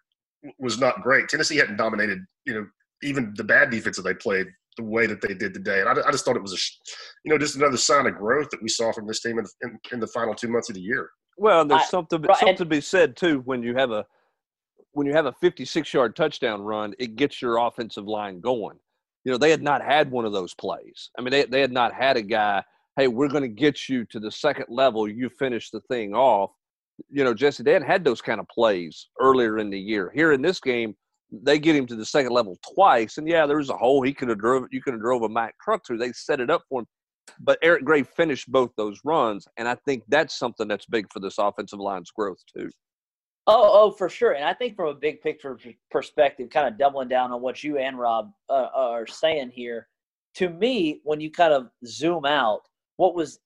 was 0.60 0.80
not 0.80 1.02
great. 1.02 1.30
Tennessee 1.30 1.58
hadn't 1.58 1.78
dominated, 1.78 2.20
you 2.46 2.54
know, 2.54 2.68
even 3.02 3.34
the 3.36 3.44
bad 3.44 3.70
defense 3.70 3.98
that 3.98 4.04
they 4.04 4.14
played 4.14 4.48
the 4.78 4.84
way 4.84 5.06
that 5.06 5.22
they 5.22 5.34
did 5.34 5.54
today. 5.54 5.82
And 5.82 5.90
I, 5.90 6.08
I 6.08 6.12
just 6.12 6.26
thought 6.26 6.36
it 6.36 6.42
was 6.42 6.54
a, 6.54 6.58
you 7.24 7.32
know, 7.32 7.38
just 7.38 7.56
another 7.56 7.78
sign 7.78 8.08
of 8.08 8.16
growth 8.16 8.50
that 8.50 8.62
we 8.62 8.70
saw 8.70 8.92
from 8.92 9.06
this 9.06 9.22
team 9.22 9.38
in, 9.38 9.46
in, 9.62 9.80
in 9.92 10.00
the 10.00 10.08
final 10.08 10.34
two 10.34 10.48
months 10.48 10.70
of 10.70 10.76
the 10.76 10.82
year. 10.82 11.12
Well, 11.38 11.66
there's 11.66 11.82
I, 11.82 11.86
something 11.86 12.22
right, 12.22 12.38
something 12.38 12.58
to 12.58 12.66
be 12.66 12.82
said 12.82 13.16
too 13.16 13.42
when 13.46 13.64
you 13.64 13.76
have 13.76 13.92
a 13.92 14.06
when 14.92 15.08
you 15.08 15.14
have 15.14 15.26
a 15.26 15.34
56 15.34 15.92
yard 15.94 16.16
touchdown 16.16 16.62
run, 16.62 16.94
it 17.00 17.16
gets 17.16 17.42
your 17.42 17.58
offensive 17.58 18.06
line 18.06 18.40
going. 18.40 18.78
You 19.26 19.32
know, 19.32 19.38
they 19.38 19.50
had 19.50 19.64
not 19.64 19.82
had 19.82 20.12
one 20.12 20.26
of 20.26 20.34
those 20.34 20.54
plays. 20.54 21.10
I 21.18 21.22
mean, 21.22 21.32
they 21.32 21.46
they 21.46 21.62
had 21.62 21.72
not 21.72 21.94
had 21.94 22.18
a 22.18 22.22
guy 22.22 22.64
hey, 22.96 23.08
we're 23.08 23.28
going 23.28 23.44
to 23.44 23.48
get 23.48 23.90
you 23.90 24.06
to 24.06 24.20
the 24.20 24.32
second 24.32 24.66
level. 24.70 25.08
You 25.08 25.30
finish 25.30 25.70
the 25.70 25.82
thing 25.82 26.14
off. 26.14 26.52
You 27.10 27.24
know, 27.24 27.34
Jesse, 27.34 27.64
they 27.64 27.74
hadn't 27.74 27.88
had 27.88 28.04
those 28.04 28.22
kind 28.22 28.40
of 28.40 28.48
plays 28.50 29.10
earlier 29.20 29.58
in 29.58 29.70
the 29.70 29.80
year. 29.80 30.12
Here 30.14 30.32
in 30.34 30.42
this 30.42 30.60
game, 30.60 30.96
they 31.42 31.58
get 31.58 31.76
him 31.76 31.88
to 31.88 31.96
the 31.96 32.06
second 32.06 32.32
level 32.32 32.58
twice, 32.76 33.18
and 33.18 33.28
yeah, 33.28 33.48
there 33.48 33.58
was 33.58 33.70
a 33.70 33.78
hole 33.78 34.04
he 34.04 34.14
could 34.14 34.30
have 34.30 34.38
drove. 34.38 34.68
You 34.72 34.82
could 34.82 34.94
have 34.94 35.02
drove 35.02 35.24
a 35.24 35.30
Mack 35.30 35.56
truck 35.60 35.86
through. 35.86 35.98
They 35.98 36.12
set 36.12 36.40
it 36.40 36.52
up 36.52 36.62
for 36.70 36.82
him, 36.82 36.88
but 37.40 37.58
Eric 37.64 37.86
Gray 37.86 38.04
finished 38.04 38.52
both 38.52 38.70
those 38.78 39.00
runs, 39.04 39.48
and 39.58 39.68
I 39.68 39.76
think 39.86 40.04
that's 40.08 40.38
something 40.38 40.68
that's 40.68 40.86
big 40.86 41.08
for 41.12 41.20
this 41.20 41.40
offensive 41.40 41.80
line's 41.80 42.12
growth 42.12 42.38
too. 42.56 42.70
Oh, 43.46 43.72
oh, 43.74 43.92
for 43.92 44.08
sure. 44.08 44.34
And 44.34 44.46
I 44.46 44.54
think 44.54 44.76
from 44.76 44.88
a 44.88 44.94
big 44.94 45.22
picture 45.22 45.58
perspective, 45.92 46.50
kind 46.50 46.68
of 46.68 46.78
doubling 46.78 47.10
down 47.10 47.32
on 47.32 47.42
what 47.42 47.62
you 47.62 47.78
and 47.78 48.00
Rob 48.00 48.32
uh, 48.50 48.70
are 48.74 49.06
saying 49.06 49.52
here, 49.54 49.88
to 50.36 50.50
me, 50.50 51.02
when 51.04 51.20
you 51.20 51.30
kind 51.30 51.52
of 51.52 51.68
zoom 51.86 52.26
out, 52.26 52.62
what 52.98 53.16
was 53.16 53.40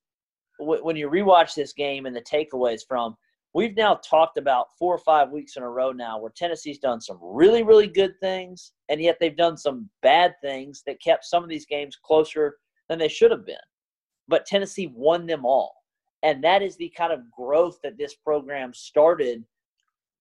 when 0.59 0.95
you 0.95 1.09
rewatch 1.09 1.53
this 1.53 1.73
game 1.73 2.05
and 2.05 2.15
the 2.15 2.21
takeaways 2.21 2.81
from 2.87 3.15
we've 3.57 3.75
now 3.75 3.95
talked 3.95 4.37
about 4.37 4.67
four 4.77 4.93
or 4.93 4.99
five 4.99 5.31
weeks 5.31 5.57
in 5.57 5.63
a 5.63 5.69
row 5.69 5.91
now 5.91 6.19
where 6.19 6.31
Tennessee's 6.35 6.77
done 6.77 7.01
some 7.01 7.17
really, 7.21 7.63
really 7.63 7.87
good 7.87 8.13
things, 8.19 8.73
and 8.89 9.01
yet 9.01 9.17
they've 9.19 9.35
done 9.35 9.57
some 9.57 9.89
bad 10.03 10.35
things 10.43 10.83
that 10.85 11.01
kept 11.01 11.25
some 11.25 11.41
of 11.41 11.49
these 11.49 11.65
games 11.65 11.95
closer 11.95 12.57
than 12.87 12.99
they 12.99 13.07
should 13.07 13.31
have 13.31 13.47
been. 13.47 13.55
But 14.27 14.45
Tennessee 14.45 14.91
won 14.93 15.25
them 15.25 15.43
all. 15.43 15.73
And 16.21 16.43
that 16.43 16.61
is 16.61 16.77
the 16.77 16.93
kind 16.95 17.11
of 17.11 17.31
growth 17.31 17.79
that 17.83 17.97
this 17.97 18.13
program 18.13 18.75
started 18.75 19.43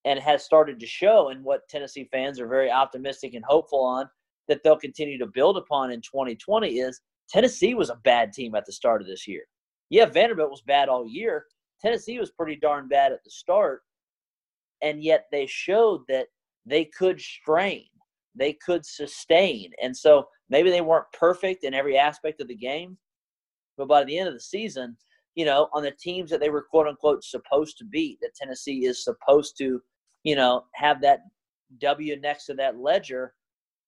and 0.06 0.18
has 0.18 0.42
started 0.42 0.80
to 0.80 0.86
show, 0.86 1.28
and 1.28 1.44
what 1.44 1.68
Tennessee 1.68 2.08
fans 2.10 2.40
are 2.40 2.48
very 2.48 2.70
optimistic 2.70 3.34
and 3.34 3.44
hopeful 3.44 3.80
on 3.80 4.08
that 4.48 4.62
they'll 4.62 4.78
continue 4.78 5.18
to 5.18 5.26
build 5.26 5.58
upon 5.58 5.90
in 5.90 6.00
2020 6.00 6.78
is 6.78 7.00
Tennessee 7.28 7.74
was 7.74 7.90
a 7.90 8.00
bad 8.04 8.32
team 8.32 8.54
at 8.54 8.64
the 8.66 8.72
start 8.72 9.00
of 9.00 9.06
this 9.06 9.26
year. 9.26 9.42
Yeah, 9.90 10.06
Vanderbilt 10.06 10.50
was 10.50 10.62
bad 10.62 10.88
all 10.88 11.06
year. 11.06 11.46
Tennessee 11.80 12.18
was 12.18 12.30
pretty 12.30 12.56
darn 12.56 12.88
bad 12.88 13.12
at 13.12 13.22
the 13.24 13.30
start, 13.30 13.82
and 14.82 15.02
yet 15.02 15.26
they 15.30 15.46
showed 15.46 16.02
that 16.08 16.26
they 16.64 16.84
could 16.84 17.20
strain, 17.20 17.86
they 18.34 18.54
could 18.54 18.84
sustain. 18.84 19.70
And 19.82 19.96
so 19.96 20.26
maybe 20.48 20.70
they 20.70 20.80
weren't 20.80 21.06
perfect 21.12 21.64
in 21.64 21.74
every 21.74 21.96
aspect 21.96 22.40
of 22.40 22.48
the 22.48 22.56
game, 22.56 22.96
but 23.76 23.88
by 23.88 24.04
the 24.04 24.18
end 24.18 24.28
of 24.28 24.34
the 24.34 24.40
season, 24.40 24.96
you 25.34 25.44
know, 25.44 25.68
on 25.72 25.82
the 25.82 25.92
teams 25.92 26.30
that 26.30 26.40
they 26.40 26.50
were 26.50 26.62
quote 26.62 26.88
unquote 26.88 27.22
supposed 27.22 27.76
to 27.78 27.84
beat, 27.84 28.18
that 28.20 28.34
Tennessee 28.34 28.86
is 28.86 29.04
supposed 29.04 29.56
to, 29.58 29.80
you 30.24 30.34
know, 30.34 30.64
have 30.74 31.00
that 31.02 31.20
W 31.78 32.18
next 32.20 32.46
to 32.46 32.54
that 32.54 32.78
ledger, 32.78 33.34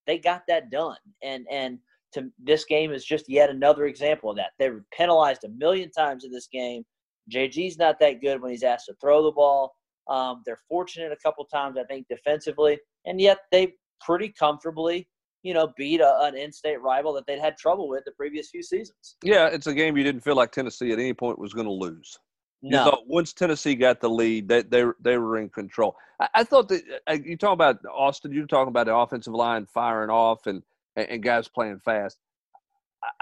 they 0.07 0.19
got 0.19 0.43
that 0.49 0.71
done. 0.71 0.99
And 1.23 1.47
and 1.51 1.79
to 2.15 2.31
this 2.43 2.65
game 2.65 2.93
is 2.93 3.05
just 3.05 3.29
yet 3.29 3.51
another 3.51 3.87
example 3.87 4.31
of 4.31 4.37
that. 4.37 4.51
They 4.59 4.71
were 4.71 4.85
penalized 4.97 5.45
a 5.45 5.49
million 5.49 5.91
times 5.91 6.25
in 6.25 6.31
this 6.31 6.49
game. 6.51 6.85
JG's 7.31 7.79
not 7.79 8.01
that 8.01 8.21
good 8.21 8.41
when 8.41 8.51
he's 8.51 8.63
asked 8.63 8.87
to 8.87 8.95
throw 9.01 9.23
the 9.23 9.33
ball. 9.33 9.75
Um, 10.09 10.43
they're 10.47 10.61
fortunate 10.69 11.13
a 11.13 11.17
couple 11.17 11.45
times, 11.45 11.77
I 11.79 11.85
think, 11.85 12.07
defensively, 12.09 12.79
and 13.05 13.21
yet 13.21 13.41
they 13.53 13.75
pretty 14.01 14.33
comfortably, 14.39 15.07
you 15.43 15.53
know, 15.53 15.73
beat 15.77 16.01
a, 16.01 16.21
an 16.23 16.37
in-state 16.37 16.81
rival 16.81 17.13
that 17.15 17.27
they'd 17.27 17.39
had 17.39 17.59
trouble 17.59 17.89
with 17.89 18.05
the 18.07 18.13
previous 18.13 18.49
few 18.49 18.63
seasons. 18.63 19.17
Yeah, 19.23 19.49
it's 19.49 19.67
a 19.67 19.75
game 19.75 19.97
you 19.99 20.05
didn't 20.05 20.23
feel 20.23 20.37
like 20.37 20.51
Tennessee 20.51 20.93
at 20.93 20.99
any 20.99 21.13
point 21.13 21.39
was 21.39 21.53
going 21.53 21.67
to 21.67 21.73
lose. 21.73 22.19
No. 22.63 22.79
You 22.79 22.91
thought 22.91 23.07
once 23.07 23.33
Tennessee 23.33 23.75
got 23.75 24.01
the 24.01 24.11
lead, 24.11 24.49
they 24.49 24.63
they, 24.63 24.85
they 25.01 25.19
were 25.19 25.39
in 25.39 25.49
control. 25.49 25.95
I, 26.21 26.29
I 26.37 26.45
thought 26.45 26.69
that 26.69 26.83
uh, 27.07 27.19
you 27.25 27.37
talk 27.37 27.53
about 27.53 27.79
Austin. 27.87 28.33
You're 28.33 28.47
talking 28.47 28.69
about 28.69 28.87
the 28.87 28.97
offensive 28.97 29.35
line 29.35 29.67
firing 29.67 30.11
off 30.11 30.47
and 30.47 30.63
and 31.05 31.23
guys 31.23 31.49
playing 31.49 31.81
fast. 31.85 32.19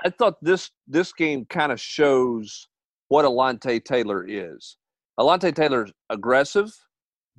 I 0.04 0.10
thought 0.10 0.34
this 0.42 0.70
this 0.86 1.12
game 1.12 1.44
kind 1.46 1.70
of 1.72 1.80
shows 1.80 2.68
what 3.08 3.24
Alontae 3.24 3.84
Taylor 3.84 4.26
is. 4.26 4.76
Alontae 5.18 5.54
Taylor's 5.54 5.92
aggressive, 6.10 6.74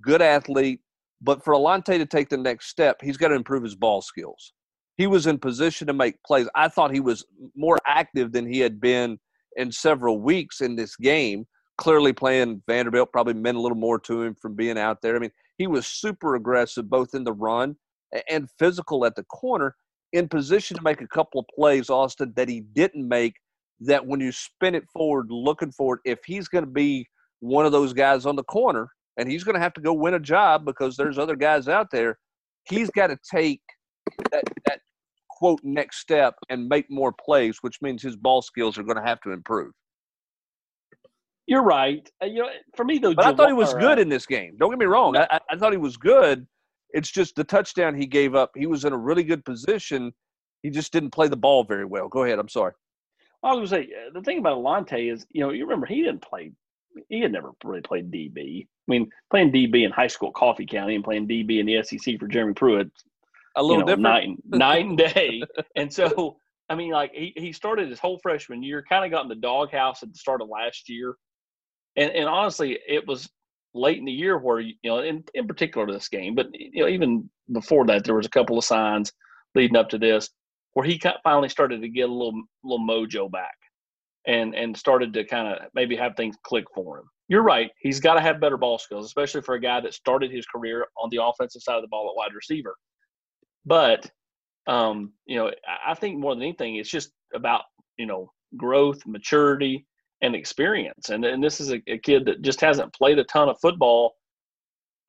good 0.02 0.22
athlete, 0.22 0.80
but 1.22 1.44
for 1.44 1.54
Alontae 1.54 1.98
to 1.98 2.06
take 2.06 2.30
the 2.30 2.38
next 2.38 2.68
step, 2.68 2.98
he's 3.02 3.18
got 3.18 3.30
to 3.30 3.36
improve 3.36 3.64
his 3.64 3.76
ball 3.76 4.02
skills. 4.02 4.54
He 4.98 5.08
was 5.08 5.28
in 5.28 5.38
position 5.38 5.88
to 5.88 5.94
make 5.94 6.22
plays. 6.26 6.48
I 6.56 6.70
thought 6.70 6.94
he 6.94 7.00
was 7.00 7.26
more 7.56 7.78
active 7.86 8.32
than 8.32 8.52
he 8.52 8.60
had 8.60 8.80
been 8.80 9.20
in 9.56 9.72
several 9.72 10.20
weeks 10.20 10.62
in 10.62 10.76
this 10.76 10.96
game. 10.96 11.46
Clearly, 11.78 12.14
playing 12.14 12.64
Vanderbilt 12.68 13.12
probably 13.12 13.36
meant 13.36 13.58
a 13.58 13.62
little 13.62 13.78
more 13.78 14.00
to 14.00 14.24
him 14.24 14.36
from 14.36 14.56
being 14.56 14.78
out 14.78 15.02
there. 15.02 15.16
I 15.16 15.20
mean, 15.20 15.32
he 15.58 15.68
was 15.68 15.86
super 15.86 16.36
aggressive 16.36 16.90
both 16.90 17.14
in 17.14 17.24
the 17.24 17.34
run 17.34 17.76
and 18.30 18.50
physical 18.58 19.06
at 19.06 19.16
the 19.16 19.24
corner, 19.26 19.76
in 20.14 20.28
position 20.28 20.78
to 20.78 20.84
make 20.84 21.02
a 21.02 21.08
couple 21.08 21.40
of 21.40 21.46
plays, 21.56 21.90
Austin, 21.90 22.34
that 22.36 22.50
he 22.50 22.62
didn't 22.62 23.08
make. 23.08 23.34
That 23.80 24.06
when 24.06 24.20
you 24.20 24.32
spin 24.32 24.74
it 24.74 24.86
forward, 24.92 25.28
looking 25.30 25.72
forward, 25.72 26.00
if 26.04 26.20
he's 26.26 26.48
going 26.48 26.64
to 26.66 26.72
be 26.72 27.06
one 27.42 27.66
of 27.66 27.72
those 27.72 27.94
guys 27.94 28.26
on 28.26 28.36
the 28.36 28.44
corner, 28.44 28.90
and 29.18 29.30
he's 29.30 29.44
going 29.44 29.56
to 29.56 29.62
have 29.62 29.74
to 29.74 29.82
go 29.82 29.94
win 29.94 30.16
a 30.16 30.20
job 30.20 30.66
because 30.66 30.96
there's 30.96 31.18
other 31.18 31.36
guys 31.36 31.68
out 31.68 31.92
there. 31.92 32.18
He's 32.64 32.90
got 32.90 33.08
to 33.08 33.18
take 33.30 33.62
that, 34.32 34.44
that 34.66 34.80
quote 35.30 35.60
next 35.64 36.00
step 36.00 36.36
and 36.50 36.68
make 36.68 36.90
more 36.90 37.12
plays, 37.12 37.58
which 37.62 37.78
means 37.82 38.02
his 38.02 38.16
ball 38.16 38.42
skills 38.42 38.78
are 38.78 38.84
going 38.84 38.98
to 38.98 39.04
have 39.04 39.22
to 39.22 39.32
improve. 39.32 39.72
You're 41.48 41.64
right. 41.64 42.08
Uh, 42.22 42.26
you 42.26 42.42
know, 42.42 42.50
for 42.76 42.84
me 42.84 42.98
though, 42.98 43.14
but 43.14 43.26
I 43.26 43.34
thought 43.34 43.48
he 43.48 43.54
was 43.54 43.74
good 43.74 44.00
in 44.00 44.10
this 44.10 44.26
game. 44.26 44.58
Don't 44.60 44.70
get 44.70 44.80
me 44.80 44.86
wrong. 44.86 45.16
I, 45.16 45.40
I 45.50 45.56
thought 45.56 45.72
he 45.72 45.78
was 45.78 45.96
good. 45.96 46.46
It's 46.92 47.12
just 47.12 47.36
the 47.36 47.44
touchdown 47.44 47.96
he 47.96 48.06
gave 48.06 48.36
up. 48.36 48.52
He 48.56 48.66
was 48.66 48.86
in 48.86 48.94
a 48.94 48.98
really 48.98 49.24
good 49.24 49.44
position. 49.46 50.14
He 50.64 50.70
just 50.70 50.92
didn't 50.92 51.12
play 51.12 51.28
the 51.28 51.38
ball 51.38 51.64
very 51.64 51.86
well. 51.86 52.08
Go 52.08 52.24
ahead. 52.24 52.40
I'm 52.40 52.50
sorry. 52.50 52.74
I 53.44 53.54
was 53.54 53.70
going 53.70 53.84
to 53.84 53.90
say 53.90 53.94
uh, 53.96 54.14
the 54.14 54.22
thing 54.22 54.40
about 54.40 54.58
Alontae 54.58 55.14
is, 55.14 55.26
you 55.32 55.42
know, 55.42 55.52
you 55.52 55.64
remember 55.64 55.86
he 55.86 56.02
didn't 56.02 56.22
play. 56.22 56.52
He 57.10 57.22
had 57.22 57.32
never 57.32 57.52
really 57.64 57.82
played 57.82 58.12
DB. 58.12 58.66
I 58.66 58.92
mean, 58.92 59.10
playing 59.30 59.52
DB 59.52 59.86
in 59.86 59.92
high 59.92 60.08
school, 60.08 60.32
Coffee 60.32 60.66
County, 60.66 60.96
and 60.96 61.04
playing 61.04 61.28
DB 61.28 61.60
in 61.60 61.66
the 61.66 61.84
SEC 61.84 62.20
for 62.20 62.28
Jeremy 62.28 62.54
Pruitt, 62.54 62.90
a 63.56 63.62
little 63.62 63.78
you 63.78 63.80
know, 63.82 63.86
different, 63.86 64.02
night, 64.02 64.30
night 64.46 64.86
and 64.86 64.98
day. 64.98 65.44
and 65.76 65.94
so, 65.94 66.38
I 66.70 66.76
mean, 66.76 66.92
like 66.92 67.12
he, 67.14 67.34
he 67.36 67.52
started 67.52 67.90
his 67.90 68.00
whole 68.00 68.20
freshman 68.24 68.64
year, 68.64 68.84
kind 68.88 69.06
of 69.06 69.12
got 69.12 69.24
in 69.24 69.30
the 69.30 69.36
doghouse 69.36 70.02
at 70.02 70.12
the 70.12 70.18
start 70.18 70.42
of 70.42 70.50
last 70.50 70.90
year, 70.90 71.16
and 71.96 72.12
and 72.12 72.28
honestly, 72.28 72.80
it 72.88 73.06
was 73.06 73.30
late 73.78 73.98
in 73.98 74.06
the 74.06 74.12
year 74.12 74.38
where 74.38 74.60
you 74.60 74.74
know, 74.84 75.00
in 75.00 75.24
in 75.34 75.48
particular 75.48 75.92
this 75.92 76.10
game, 76.10 76.36
but 76.36 76.48
you 76.54 76.84
know, 76.84 76.90
even 76.90 77.30
before 77.54 77.86
that, 77.86 78.04
there 78.04 78.16
was 78.16 78.26
a 78.26 78.32
couple 78.32 78.58
of 78.58 78.64
signs 78.64 79.12
leading 79.56 79.78
up 79.78 79.90
to 79.90 79.98
this 79.98 80.30
where 80.74 80.86
he 80.86 81.02
finally 81.24 81.50
started 81.50 81.82
to 81.82 81.90
get 81.90 82.10
a 82.10 82.14
little 82.14 82.42
little 82.64 82.86
mojo 82.86 83.32
back, 83.32 83.56
and 84.26 84.56
and 84.56 84.76
started 84.76 85.14
to 85.14 85.24
kind 85.26 85.48
of 85.48 85.70
maybe 85.74 85.96
have 85.96 86.16
things 86.16 86.36
click 86.44 86.66
for 86.76 87.00
him 87.00 87.06
you're 87.30 87.44
right. 87.44 87.72
He's 87.80 88.00
got 88.00 88.14
to 88.14 88.22
have 88.22 88.40
better 88.40 88.58
ball 88.58 88.78
skills, 88.78 89.06
especially 89.06 89.42
for 89.42 89.56
a 89.56 89.60
guy 89.60 89.82
that 89.82 89.94
started 89.94 90.32
his 90.32 90.46
career 90.46 90.88
on 90.98 91.10
the 91.10 91.22
offensive 91.22 91.62
side 91.62 91.76
of 91.76 91.82
the 91.82 91.90
ball 91.90 92.10
at 92.10 92.16
wide 92.16 92.34
receiver. 92.34 92.76
But, 93.66 94.10
um, 94.66 95.12
you 95.26 95.38
know, 95.38 95.52
I 95.86 95.94
think 95.94 96.18
more 96.18 96.34
than 96.34 96.44
anything, 96.44 96.78
it's 96.78 96.90
just 96.90 97.12
about, 97.34 97.64
you 97.98 98.06
know, 98.06 98.32
growth, 98.56 99.06
maturity, 99.06 99.86
and 100.22 100.36
experience. 100.36 101.10
And, 101.10 101.24
and 101.26 101.44
this 101.44 101.60
is 101.60 101.72
a, 101.72 101.82
a 101.88 101.98
kid 101.98 102.26
that 102.26 102.42
just 102.42 102.62
hasn't 102.62 102.94
played 102.94 103.20
a 103.20 103.24
ton 103.26 103.50
of 103.50 103.60
football 103.60 104.16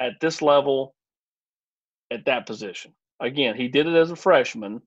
at 0.00 0.12
this 0.20 0.42
level 0.42 0.94
at 2.10 2.24
that 2.26 2.46
position. 2.46 2.94
Again, 3.20 3.56
he 3.56 3.68
did 3.68 3.86
it 3.86 3.94
as 3.94 4.10
a 4.10 4.16
freshman 4.16 4.80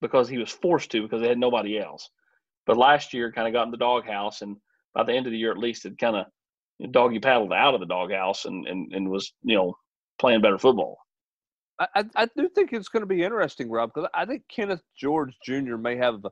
because 0.00 0.28
he 0.28 0.38
was 0.38 0.50
forced 0.50 0.90
to 0.92 1.02
because 1.02 1.20
they 1.20 1.28
had 1.28 1.38
nobody 1.38 1.78
else. 1.78 2.08
But 2.66 2.76
last 2.76 3.12
year, 3.12 3.30
kind 3.32 3.46
of 3.46 3.52
got 3.52 3.66
in 3.66 3.70
the 3.70 3.76
doghouse, 3.76 4.42
and 4.42 4.56
by 4.94 5.04
the 5.04 5.12
end 5.12 5.26
of 5.26 5.32
the 5.32 5.38
year, 5.38 5.52
at 5.52 5.58
least, 5.58 5.84
had 5.84 5.98
kind 5.98 6.16
of 6.16 6.92
doggy 6.92 7.20
paddled 7.20 7.52
out 7.52 7.74
of 7.74 7.80
the 7.80 7.86
doghouse 7.86 8.44
and, 8.44 8.66
and, 8.66 8.92
and 8.92 9.08
was, 9.08 9.32
you 9.42 9.56
know, 9.56 9.76
playing 10.18 10.40
better 10.40 10.58
football. 10.58 10.98
I, 11.78 12.04
I 12.16 12.26
do 12.36 12.48
think 12.48 12.72
it's 12.72 12.88
going 12.88 13.02
to 13.02 13.06
be 13.06 13.22
interesting, 13.22 13.70
Rob, 13.70 13.92
because 13.94 14.08
I 14.14 14.24
think 14.24 14.42
Kenneth 14.48 14.82
George 14.98 15.36
Jr. 15.44 15.76
may 15.76 15.96
have 15.96 16.22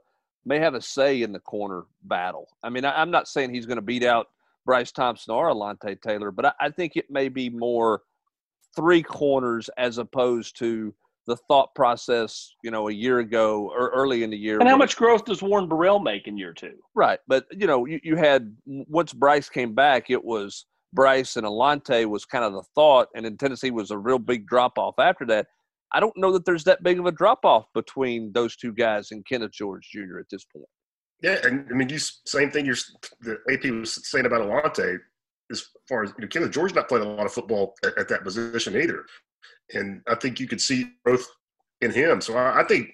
may 0.46 0.58
have 0.58 0.74
a 0.74 0.80
say 0.80 1.22
in 1.22 1.32
the 1.32 1.40
corner 1.40 1.84
battle. 2.02 2.48
I 2.62 2.70
mean, 2.70 2.84
I, 2.84 3.00
am 3.00 3.10
not 3.10 3.28
saying 3.28 3.52
he's 3.52 3.66
going 3.66 3.76
to 3.76 3.82
beat 3.82 4.04
out 4.04 4.28
Bryce 4.64 4.92
Thompson 4.92 5.34
or 5.34 5.48
Alontae 5.48 6.00
Taylor, 6.00 6.30
but 6.30 6.46
I, 6.46 6.52
I 6.60 6.70
think 6.70 6.96
it 6.96 7.10
may 7.10 7.28
be 7.28 7.48
more 7.50 8.02
three 8.76 9.02
corners 9.02 9.70
as 9.78 9.98
opposed 9.98 10.58
to 10.58 10.94
the 11.26 11.36
thought 11.48 11.74
process, 11.74 12.54
you 12.62 12.70
know, 12.70 12.88
a 12.88 12.92
year 12.92 13.20
ago 13.20 13.70
or 13.74 13.88
early 13.90 14.22
in 14.22 14.30
the 14.30 14.36
year. 14.36 14.58
And 14.58 14.68
how 14.68 14.76
much 14.76 14.96
growth 14.96 15.24
does 15.24 15.42
Warren 15.42 15.68
Burrell 15.68 15.98
make 15.98 16.26
in 16.26 16.36
year 16.36 16.52
two? 16.52 16.74
Right. 16.94 17.18
But, 17.26 17.46
you 17.50 17.66
know, 17.66 17.86
you, 17.86 17.98
you 18.02 18.16
had, 18.16 18.54
once 18.66 19.12
Bryce 19.12 19.48
came 19.48 19.74
back, 19.74 20.10
it 20.10 20.22
was 20.22 20.66
Bryce 20.92 21.36
and 21.36 21.46
Alontae 21.46 22.06
was 22.06 22.24
kind 22.24 22.44
of 22.44 22.52
the 22.52 22.62
thought, 22.74 23.08
and 23.14 23.26
in 23.26 23.36
Tennessee 23.36 23.70
was 23.70 23.90
a 23.90 23.98
real 23.98 24.18
big 24.18 24.46
drop 24.46 24.78
off 24.78 24.94
after 24.98 25.24
that. 25.26 25.46
I 25.94 26.00
don't 26.00 26.16
know 26.16 26.32
that 26.32 26.44
there's 26.44 26.64
that 26.64 26.82
big 26.82 26.98
of 26.98 27.06
a 27.06 27.12
drop 27.12 27.44
off 27.44 27.66
between 27.74 28.32
those 28.32 28.56
two 28.56 28.72
guys 28.72 29.10
and 29.10 29.24
Kenneth 29.26 29.52
George 29.52 29.88
Jr. 29.90 30.18
at 30.18 30.26
this 30.30 30.44
point. 30.44 30.66
Yeah, 31.22 31.38
and 31.44 31.66
I 31.70 31.74
mean, 31.74 31.88
you 31.88 31.98
same 31.98 32.50
thing. 32.50 32.66
You're 32.66 32.76
the 33.20 33.38
AP 33.50 33.64
was 33.72 34.10
saying 34.10 34.26
about 34.26 34.42
Alontae 34.42 34.98
as 35.50 35.64
far 35.88 36.02
as 36.02 36.12
you 36.18 36.22
know, 36.22 36.28
Kenneth 36.28 36.50
George 36.50 36.74
not 36.74 36.88
playing 36.88 37.06
a 37.06 37.08
lot 37.08 37.26
of 37.26 37.32
football 37.32 37.74
at, 37.84 37.96
at 37.96 38.08
that 38.08 38.24
position 38.24 38.76
either 38.76 39.04
and 39.72 40.02
I 40.08 40.14
think 40.14 40.40
you 40.40 40.46
could 40.46 40.60
see 40.60 40.90
growth 41.04 41.26
in 41.80 41.90
him. 41.90 42.20
So 42.20 42.36
I, 42.36 42.60
I 42.60 42.64
think 42.64 42.88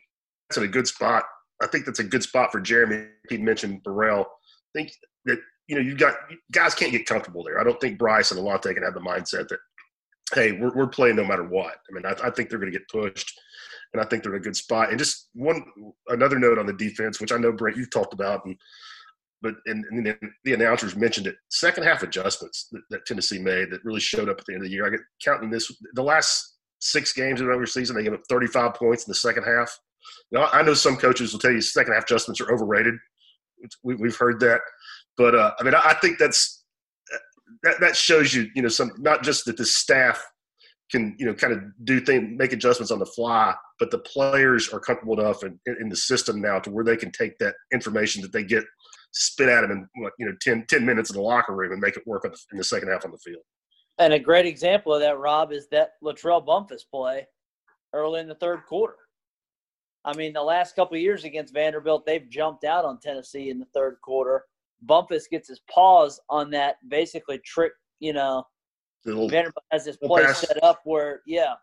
that's 0.49 0.59
in 0.59 0.64
a 0.64 0.69
good 0.69 0.87
spot. 0.87 1.25
I 1.62 1.66
think 1.66 1.85
that's 1.85 1.99
a 1.99 2.04
good 2.04 2.23
spot 2.23 2.52
for 2.52 2.61
Jeremy. 2.61 3.07
He 3.28 3.38
mentioned 3.38 3.83
Burrell. 3.83 4.23
I 4.23 4.78
think 4.78 4.92
that 5.26 5.38
you 5.69 5.76
know 5.76 5.83
you 5.83 5.97
got 5.97 6.14
guys 6.52 6.75
can't 6.75 6.92
get 6.92 7.07
comfortable 7.07 7.45
there. 7.45 7.61
I 7.61 7.64
don't 7.64 7.80
think 7.80 7.99
Bryce 7.99 8.30
and 8.30 8.40
Alontae 8.40 8.75
can 8.75 8.83
have 8.83 8.95
the 8.95 9.00
mindset 9.00 9.49
that 9.49 9.59
hey 10.35 10.53
we're 10.53 10.75
we're 10.75 10.89
playing 10.89 11.17
no 11.17 11.25
matter 11.25 11.45
what. 11.45 11.77
I 11.89 11.93
mean 11.93 12.07
I, 12.07 12.15
I 12.27 12.31
think 12.31 12.49
they're 12.49 12.59
going 12.59 12.73
to 12.73 12.79
get 12.79 12.89
pushed, 12.89 13.33
and 13.93 14.03
I 14.03 14.07
think 14.07 14.23
they're 14.23 14.35
in 14.35 14.41
a 14.41 14.45
good 14.45 14.57
spot. 14.57 14.91
And 14.91 14.99
just 14.99 15.29
one 15.35 15.65
another 16.09 16.39
note 16.39 16.59
on 16.59 16.67
the 16.67 16.73
defense, 16.73 17.21
which 17.21 17.33
I 17.33 17.37
know 17.37 17.53
Brent 17.53 17.77
you've 17.77 17.91
talked 17.91 18.15
about, 18.15 18.45
and 18.45 18.57
but 19.43 19.55
and, 19.67 19.85
and 19.91 20.17
the 20.45 20.53
announcers 20.53 20.97
mentioned 20.97 21.27
it. 21.27 21.37
Second 21.51 21.85
half 21.85 22.03
adjustments 22.03 22.69
that, 22.73 22.83
that, 22.91 23.07
Tennessee 23.07 23.39
made 23.39 23.71
that 23.71 23.85
really 23.85 24.01
showed 24.01 24.29
up 24.29 24.39
at 24.39 24.47
the 24.47 24.53
end 24.53 24.63
of 24.63 24.69
the 24.69 24.75
year. 24.75 24.87
I 24.87 24.91
get 24.91 25.01
counting 25.25 25.51
this 25.51 25.73
the 25.95 26.03
last 26.03 26.57
six 26.81 27.13
games 27.13 27.41
in 27.41 27.47
the 27.47 27.51
regular 27.51 27.67
season, 27.67 27.97
they 27.97 28.03
gave 28.03 28.15
up 28.15 28.23
35 28.29 28.75
points 28.75 29.07
in 29.07 29.11
the 29.11 29.15
second 29.15 29.45
half. 29.45 29.79
Now, 30.33 30.49
I 30.53 30.63
know 30.63 30.75
some 30.75 30.97
coaches 30.97 31.33
will 31.33 31.41
tell 31.41 31.53
you 31.53 31.61
second 31.61 31.93
half 31.95 32.05
adjustments 32.05 32.41
are 32.41 32.53
overrated. 32.53 32.95
We, 33.83 33.97
have 34.09 34.17
heard 34.17 34.41
that, 34.41 34.63
but 35.19 35.35
uh, 35.35 35.53
I 35.61 35.63
mean, 35.63 35.75
I, 35.75 35.95
think 36.01 36.19
that's 36.19 36.60
that, 37.62 37.80
that 37.80 37.97
shows 37.97 38.35
you, 38.35 38.49
you 38.54 38.62
know, 38.62 38.69
some 38.69 38.92
not 38.99 39.23
just 39.23 39.45
that 39.47 39.57
the 39.57 39.64
staff 39.64 40.23
can, 40.90 41.14
you 41.19 41.26
know, 41.26 41.35
kind 41.35 41.52
of 41.52 41.61
do 41.85 42.00
things, 42.00 42.37
make 42.37 42.52
adjustments 42.52 42.90
on 42.90 42.99
the 42.99 43.07
fly, 43.07 43.54
but 43.78 43.90
the 43.90 43.99
players 43.99 44.73
are 44.73 44.80
comfortable 44.80 45.19
enough 45.19 45.45
in, 45.45 45.59
in 45.80 45.88
the 45.88 45.97
system 45.97 46.40
now 46.40 46.59
to 46.59 46.71
where 46.71 46.85
they 46.85 46.97
can 46.97 47.12
take 47.12 47.38
that 47.38 47.54
information 47.73 48.23
that 48.23 48.33
they 48.33 48.42
get, 48.42 48.64
spit 49.12 49.49
at 49.49 49.62
them 49.62 49.71
in, 49.71 49.88
you 50.19 50.26
know, 50.26 50.33
10, 50.40 50.66
10 50.69 50.85
minutes 50.85 51.11
in 51.11 51.16
the 51.16 51.23
locker 51.23 51.54
room 51.54 51.73
and 51.73 51.80
make 51.80 51.97
it 51.97 52.07
work 52.07 52.25
in 52.25 52.59
the 52.59 52.64
second 52.64 52.88
half 52.88 53.04
on 53.04 53.12
the 53.12 53.19
field. 53.19 53.42
And 53.99 54.12
a 54.12 54.19
great 54.19 54.47
example 54.47 54.95
of 54.95 55.00
that, 55.00 55.19
Rob, 55.19 55.52
is 55.52 55.69
that 55.69 55.90
LaTrell 56.02 56.45
Bumphus 56.45 56.85
play 56.85 57.26
early 57.92 58.21
in 58.21 58.28
the 58.28 58.35
third 58.35 58.64
quarter. 58.66 58.97
I 60.04 60.16
mean, 60.16 60.33
the 60.33 60.42
last 60.42 60.75
couple 60.75 60.97
years 60.97 61.25
against 61.25 61.52
Vanderbilt, 61.52 62.07
they've 62.07 62.28
jumped 62.28 62.64
out 62.64 62.85
on 62.85 62.99
Tennessee 63.00 63.50
in 63.50 63.59
the 63.59 63.66
third 63.75 63.99
quarter. 64.02 64.45
Bumphus 64.83 65.27
gets 65.29 65.49
his 65.49 65.61
paws 65.71 66.21
on 66.29 66.51
that 66.51 66.77
basically 66.89 67.39
trick, 67.45 67.73
you 67.99 68.13
know. 68.13 68.45
Little, 69.05 69.29
Vanderbilt 69.29 69.65
has 69.73 69.85
this 69.85 69.97
play 69.97 70.27
set 70.35 70.63
up 70.63 70.81
where, 70.85 71.23
yeah, 71.27 71.55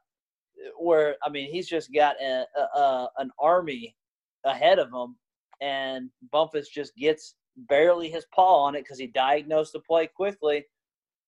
where 0.79 1.15
I 1.23 1.29
mean, 1.29 1.51
he's 1.51 1.67
just 1.67 1.93
got 1.93 2.15
a, 2.21 2.45
a, 2.55 2.79
a, 2.79 3.09
an 3.17 3.29
army 3.39 3.95
ahead 4.43 4.79
of 4.79 4.87
him, 4.87 5.15
and 5.61 6.09
Bumphus 6.31 6.69
just 6.69 6.95
gets 6.95 7.35
barely 7.69 8.09
his 8.09 8.25
paw 8.33 8.63
on 8.63 8.75
it 8.75 8.83
because 8.83 8.99
he 8.99 9.07
diagnosed 9.07 9.73
the 9.73 9.79
play 9.81 10.07
quickly. 10.07 10.65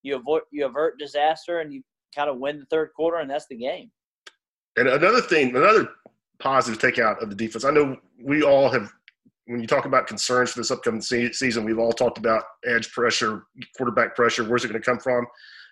You 0.01 0.15
avoid 0.15 0.43
you 0.51 0.65
avert 0.65 0.97
disaster, 0.97 1.59
and 1.59 1.71
you 1.71 1.83
kind 2.15 2.29
of 2.29 2.39
win 2.39 2.59
the 2.59 2.65
third 2.65 2.89
quarter, 2.95 3.17
and 3.17 3.29
that's 3.29 3.47
the 3.47 3.57
game. 3.57 3.91
And 4.77 4.87
another 4.87 5.21
thing, 5.21 5.55
another 5.55 5.89
positive 6.39 6.79
takeout 6.81 7.21
of 7.21 7.29
the 7.29 7.35
defense. 7.35 7.65
I 7.65 7.71
know 7.71 7.97
we 8.21 8.43
all 8.43 8.69
have, 8.69 8.91
when 9.49 9.59
you 9.59 9.65
talk 9.65 9.85
about 9.85 10.05
concerns 10.05 10.51
for 10.51 10.59
this 10.59 10.69
upcoming 10.69 11.01
season, 11.01 11.65
we've 11.65 11.79
all 11.79 11.91
talked 11.91 12.19
about 12.19 12.43
edge 12.67 12.91
pressure, 12.91 13.47
quarterback 13.75 14.15
pressure. 14.15 14.43
Where's 14.43 14.63
it 14.63 14.67
going 14.67 14.79
to 14.79 14.85
come 14.85 14.99
from? 14.99 15.25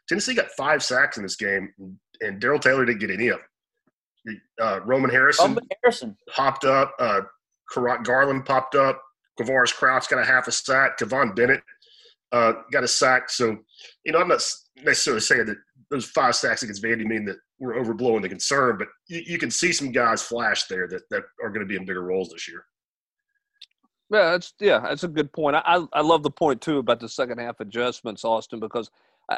Tennessee 0.09 0.33
got 0.33 0.49
five 0.57 0.81
sacks 0.81 1.17
in 1.17 1.23
this 1.23 1.35
game, 1.35 1.71
and 2.21 2.41
Darrell 2.41 2.57
Taylor 2.57 2.85
didn't 2.85 3.01
get 3.01 3.11
any 3.11 3.27
of 3.27 3.37
them. 4.25 4.41
Uh, 4.59 4.79
Roman 4.83 5.11
Harrison, 5.11 5.49
Roman 5.49 5.67
Harrison 5.83 6.17
popped 6.35 6.65
up. 6.65 6.91
Uh, 6.97 7.21
Garland 8.03 8.47
popped 8.47 8.73
up. 8.73 8.99
Quavaris 9.39 9.73
Crouch 9.75 10.09
got 10.09 10.19
a 10.19 10.25
half 10.25 10.47
a 10.47 10.51
sack. 10.51 10.97
Kivon 10.97 11.35
Bennett 11.35 11.61
uh, 12.31 12.53
got 12.71 12.83
a 12.83 12.87
sack. 12.87 13.29
So, 13.29 13.57
you 14.03 14.11
know, 14.11 14.19
I'm 14.19 14.27
not 14.27 14.41
necessarily 14.83 15.21
saying 15.21 15.45
that 15.45 15.57
those 15.91 16.05
five 16.05 16.35
sacks 16.35 16.63
against 16.63 16.83
Vandy 16.83 17.05
mean 17.05 17.25
that 17.25 17.37
we're 17.59 17.75
overblowing 17.75 18.23
the 18.23 18.29
concern, 18.29 18.77
but 18.79 18.87
you, 19.07 19.21
you 19.27 19.37
can 19.37 19.51
see 19.51 19.71
some 19.71 19.91
guys 19.91 20.23
flash 20.23 20.65
there 20.65 20.87
that, 20.87 21.03
that 21.11 21.23
are 21.43 21.49
going 21.49 21.61
to 21.61 21.67
be 21.67 21.75
in 21.75 21.85
bigger 21.85 22.01
roles 22.01 22.29
this 22.29 22.47
year. 22.47 22.65
Yeah, 24.09 24.31
that's 24.31 24.53
yeah, 24.59 24.79
that's 24.79 25.03
a 25.03 25.09
good 25.09 25.33
point. 25.33 25.57
I 25.57 25.85
I 25.93 26.01
love 26.01 26.23
the 26.23 26.31
point 26.31 26.61
too 26.61 26.77
about 26.77 26.99
the 26.99 27.09
second 27.09 27.39
half 27.39 27.59
adjustments, 27.59 28.23
Austin, 28.23 28.59
because 28.59 28.89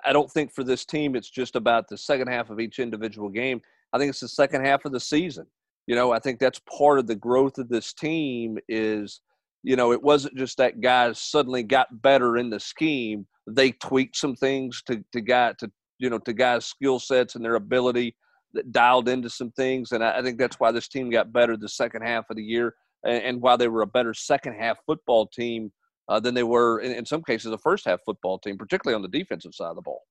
I 0.05 0.13
don't 0.13 0.31
think 0.31 0.53
for 0.53 0.63
this 0.63 0.85
team 0.85 1.15
it's 1.15 1.29
just 1.29 1.55
about 1.55 1.87
the 1.87 1.97
second 1.97 2.27
half 2.27 2.49
of 2.49 2.59
each 2.59 2.79
individual 2.79 3.29
game. 3.29 3.61
I 3.93 3.97
think 3.97 4.09
it's 4.09 4.19
the 4.19 4.27
second 4.27 4.63
half 4.63 4.85
of 4.85 4.91
the 4.91 4.99
season. 4.99 5.47
You 5.87 5.95
know, 5.95 6.11
I 6.11 6.19
think 6.19 6.39
that's 6.39 6.59
part 6.59 6.99
of 6.99 7.07
the 7.07 7.15
growth 7.15 7.57
of 7.57 7.69
this 7.69 7.93
team 7.93 8.59
is, 8.67 9.21
you 9.63 9.75
know, 9.75 9.91
it 9.91 10.03
wasn't 10.03 10.37
just 10.37 10.57
that 10.57 10.81
guys 10.81 11.17
suddenly 11.19 11.63
got 11.63 12.03
better 12.03 12.37
in 12.37 12.51
the 12.51 12.59
scheme. 12.59 13.25
They 13.47 13.71
tweaked 13.71 14.15
some 14.15 14.35
things 14.35 14.83
to 14.83 15.03
to 15.13 15.21
guy 15.21 15.53
to 15.53 15.71
you 15.97 16.11
know 16.11 16.19
to 16.19 16.33
guys' 16.33 16.67
skill 16.67 16.99
sets 16.99 17.33
and 17.33 17.43
their 17.43 17.55
ability 17.55 18.15
that 18.53 18.71
dialed 18.71 19.09
into 19.09 19.29
some 19.29 19.51
things, 19.51 19.91
and 19.91 20.03
I, 20.03 20.19
I, 20.19 20.21
think 20.23 20.39
that's 20.39 20.59
why 20.59 20.71
this 20.71 20.87
team 20.87 21.09
got 21.09 21.31
better 21.31 21.55
the 21.55 21.69
second 21.69 22.01
half 22.01 22.29
of 22.31 22.35
the 22.35 22.43
year, 22.43 22.73
and, 23.03 23.41
and 23.41 23.59
they 23.59 23.67
were 23.67 23.81
a 23.81 23.87
better 23.87 24.13
second 24.13 24.53
half 24.53 24.77
football 24.85 25.27
team 25.27 25.71
uh, 26.07 26.19
than 26.19 26.33
they 26.33 26.43
were 26.43 26.79
in, 26.79 26.91
in 26.91 27.05
some 27.05 27.23
cases 27.23 27.51
a 27.51 27.57
first 27.57 27.85
half 27.85 27.99
football 28.05 28.39
team, 28.39 28.57
particularly 28.57 28.95
on 28.95 29.01
the 29.01 29.17
defensive 29.17 29.53
side 29.53 29.69
of 29.69 29.75
the 29.75 29.81
ball. 29.81 30.01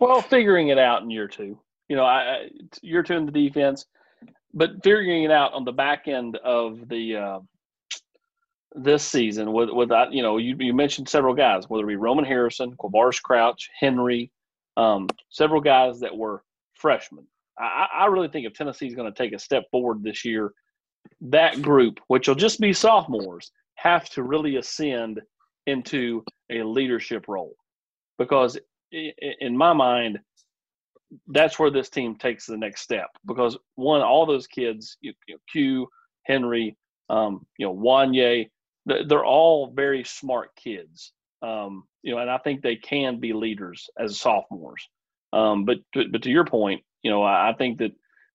Well, 0.00 0.22
figuring 0.22 0.68
it 0.68 0.78
out 0.78 1.02
in 1.02 1.10
year 1.10 1.28
two, 1.28 1.58
you 1.88 1.96
know, 1.96 2.04
I, 2.04 2.48
year 2.82 3.02
two 3.02 3.14
in 3.14 3.26
the 3.26 3.32
defense, 3.32 3.86
but 4.54 4.82
figuring 4.82 5.24
it 5.24 5.30
out 5.30 5.52
on 5.52 5.64
the 5.64 5.72
back 5.72 6.08
end 6.08 6.36
of 6.44 6.88
the. 6.88 7.16
Uh, 7.16 7.38
this 8.74 9.04
season 9.04 9.52
with 9.52 9.68
with 9.70 9.90
that 9.90 10.14
you 10.14 10.22
know 10.22 10.38
you, 10.38 10.56
you 10.58 10.72
mentioned 10.72 11.06
several 11.06 11.34
guys 11.34 11.68
whether 11.68 11.84
it 11.84 11.88
be 11.88 11.96
Roman 11.96 12.24
Harrison, 12.24 12.74
Quavaris 12.76 13.20
Crouch, 13.20 13.68
Henry, 13.78 14.30
um, 14.76 15.08
several 15.28 15.60
guys 15.60 16.00
that 16.00 16.16
were 16.16 16.42
freshmen. 16.74 17.26
I, 17.58 17.86
I 17.94 18.06
really 18.06 18.28
think 18.28 18.46
if 18.46 18.54
Tennessee 18.54 18.86
is 18.86 18.94
going 18.94 19.12
to 19.12 19.16
take 19.16 19.34
a 19.34 19.38
step 19.38 19.64
forward 19.70 20.02
this 20.02 20.24
year, 20.24 20.52
that 21.30 21.62
group, 21.62 22.00
which 22.08 22.28
will 22.28 22.34
just 22.34 22.60
be 22.60 22.72
sophomores, 22.72 23.52
have 23.76 24.08
to 24.10 24.22
really 24.22 24.56
ascend 24.56 25.20
into 25.66 26.24
a 26.50 26.62
leadership 26.62 27.26
role. 27.28 27.54
Because 28.18 28.58
in 28.90 29.56
my 29.56 29.72
mind, 29.72 30.18
that's 31.28 31.58
where 31.58 31.70
this 31.70 31.88
team 31.88 32.16
takes 32.16 32.46
the 32.46 32.56
next 32.56 32.82
step. 32.82 33.08
Because 33.26 33.56
one, 33.76 34.02
all 34.02 34.26
those 34.26 34.46
kids, 34.46 34.96
you 35.00 35.12
know, 35.28 35.36
Q, 35.50 35.88
Henry, 36.24 36.76
um, 37.08 37.46
you 37.58 37.66
know, 37.66 37.74
Wanya, 37.74 38.48
they're 38.86 39.24
all 39.24 39.72
very 39.74 40.04
smart 40.04 40.50
kids. 40.56 41.12
Um, 41.42 41.84
you 42.02 42.14
know, 42.14 42.20
and 42.20 42.30
I 42.30 42.38
think 42.38 42.62
they 42.62 42.76
can 42.76 43.18
be 43.18 43.32
leaders 43.32 43.88
as 43.98 44.20
sophomores. 44.20 44.88
Um, 45.32 45.64
but 45.64 45.78
to, 45.94 46.04
but 46.10 46.22
to 46.22 46.30
your 46.30 46.44
point, 46.44 46.82
you 47.02 47.10
know, 47.10 47.22
I, 47.22 47.50
I 47.50 47.52
think 47.54 47.78
that 47.78 47.92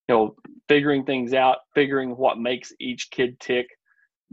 you 0.07 0.15
know 0.15 0.35
figuring 0.67 1.05
things 1.05 1.33
out, 1.33 1.59
figuring 1.73 2.11
what 2.11 2.39
makes 2.39 2.73
each 2.79 3.09
kid 3.11 3.39
tick, 3.39 3.67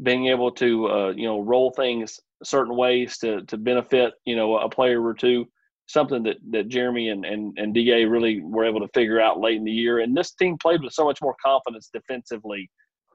being 0.02 0.26
able 0.26 0.50
to 0.52 0.88
uh, 0.88 1.10
you 1.10 1.26
know 1.26 1.40
roll 1.40 1.70
things 1.72 2.20
certain 2.42 2.76
ways 2.76 3.18
to 3.18 3.42
to 3.42 3.56
benefit 3.56 4.14
you 4.24 4.36
know 4.36 4.58
a 4.58 4.68
player 4.68 5.04
or 5.04 5.14
two, 5.14 5.46
something 5.86 6.22
that 6.24 6.36
that 6.50 6.68
Jeremy 6.68 7.10
and 7.10 7.24
and 7.24 7.56
and 7.58 7.74
Da 7.74 8.04
really 8.04 8.40
were 8.42 8.64
able 8.64 8.80
to 8.80 8.88
figure 8.94 9.20
out 9.20 9.40
late 9.40 9.56
in 9.56 9.64
the 9.64 9.72
year. 9.72 10.00
And 10.00 10.16
this 10.16 10.32
team 10.32 10.56
played 10.58 10.82
with 10.82 10.92
so 10.92 11.04
much 11.04 11.20
more 11.22 11.36
confidence 11.44 11.90
defensively. 11.92 12.70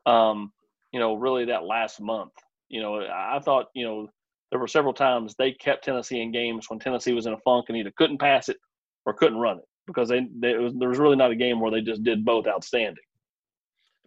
Um, 0.05 0.51
you 0.91 0.99
know, 0.99 1.15
really 1.15 1.45
that 1.45 1.65
last 1.65 2.01
month. 2.01 2.31
You 2.69 2.81
know, 2.81 3.01
I 3.01 3.39
thought 3.43 3.67
you 3.73 3.85
know 3.85 4.09
there 4.51 4.59
were 4.59 4.67
several 4.67 4.93
times 4.93 5.35
they 5.37 5.51
kept 5.51 5.83
Tennessee 5.83 6.21
in 6.21 6.31
games 6.31 6.65
when 6.69 6.79
Tennessee 6.79 7.13
was 7.13 7.25
in 7.25 7.33
a 7.33 7.39
funk 7.39 7.65
and 7.69 7.77
either 7.77 7.93
couldn't 7.95 8.19
pass 8.19 8.49
it 8.49 8.57
or 9.05 9.13
couldn't 9.13 9.37
run 9.37 9.59
it 9.59 9.65
because 9.93 10.09
they, 10.09 10.27
they 10.39 10.55
was, 10.55 10.73
there 10.75 10.89
was 10.89 10.99
really 10.99 11.15
not 11.15 11.31
a 11.31 11.35
game 11.35 11.59
where 11.59 11.71
they 11.71 11.81
just 11.81 12.03
did 12.03 12.25
both 12.25 12.47
outstanding. 12.47 13.03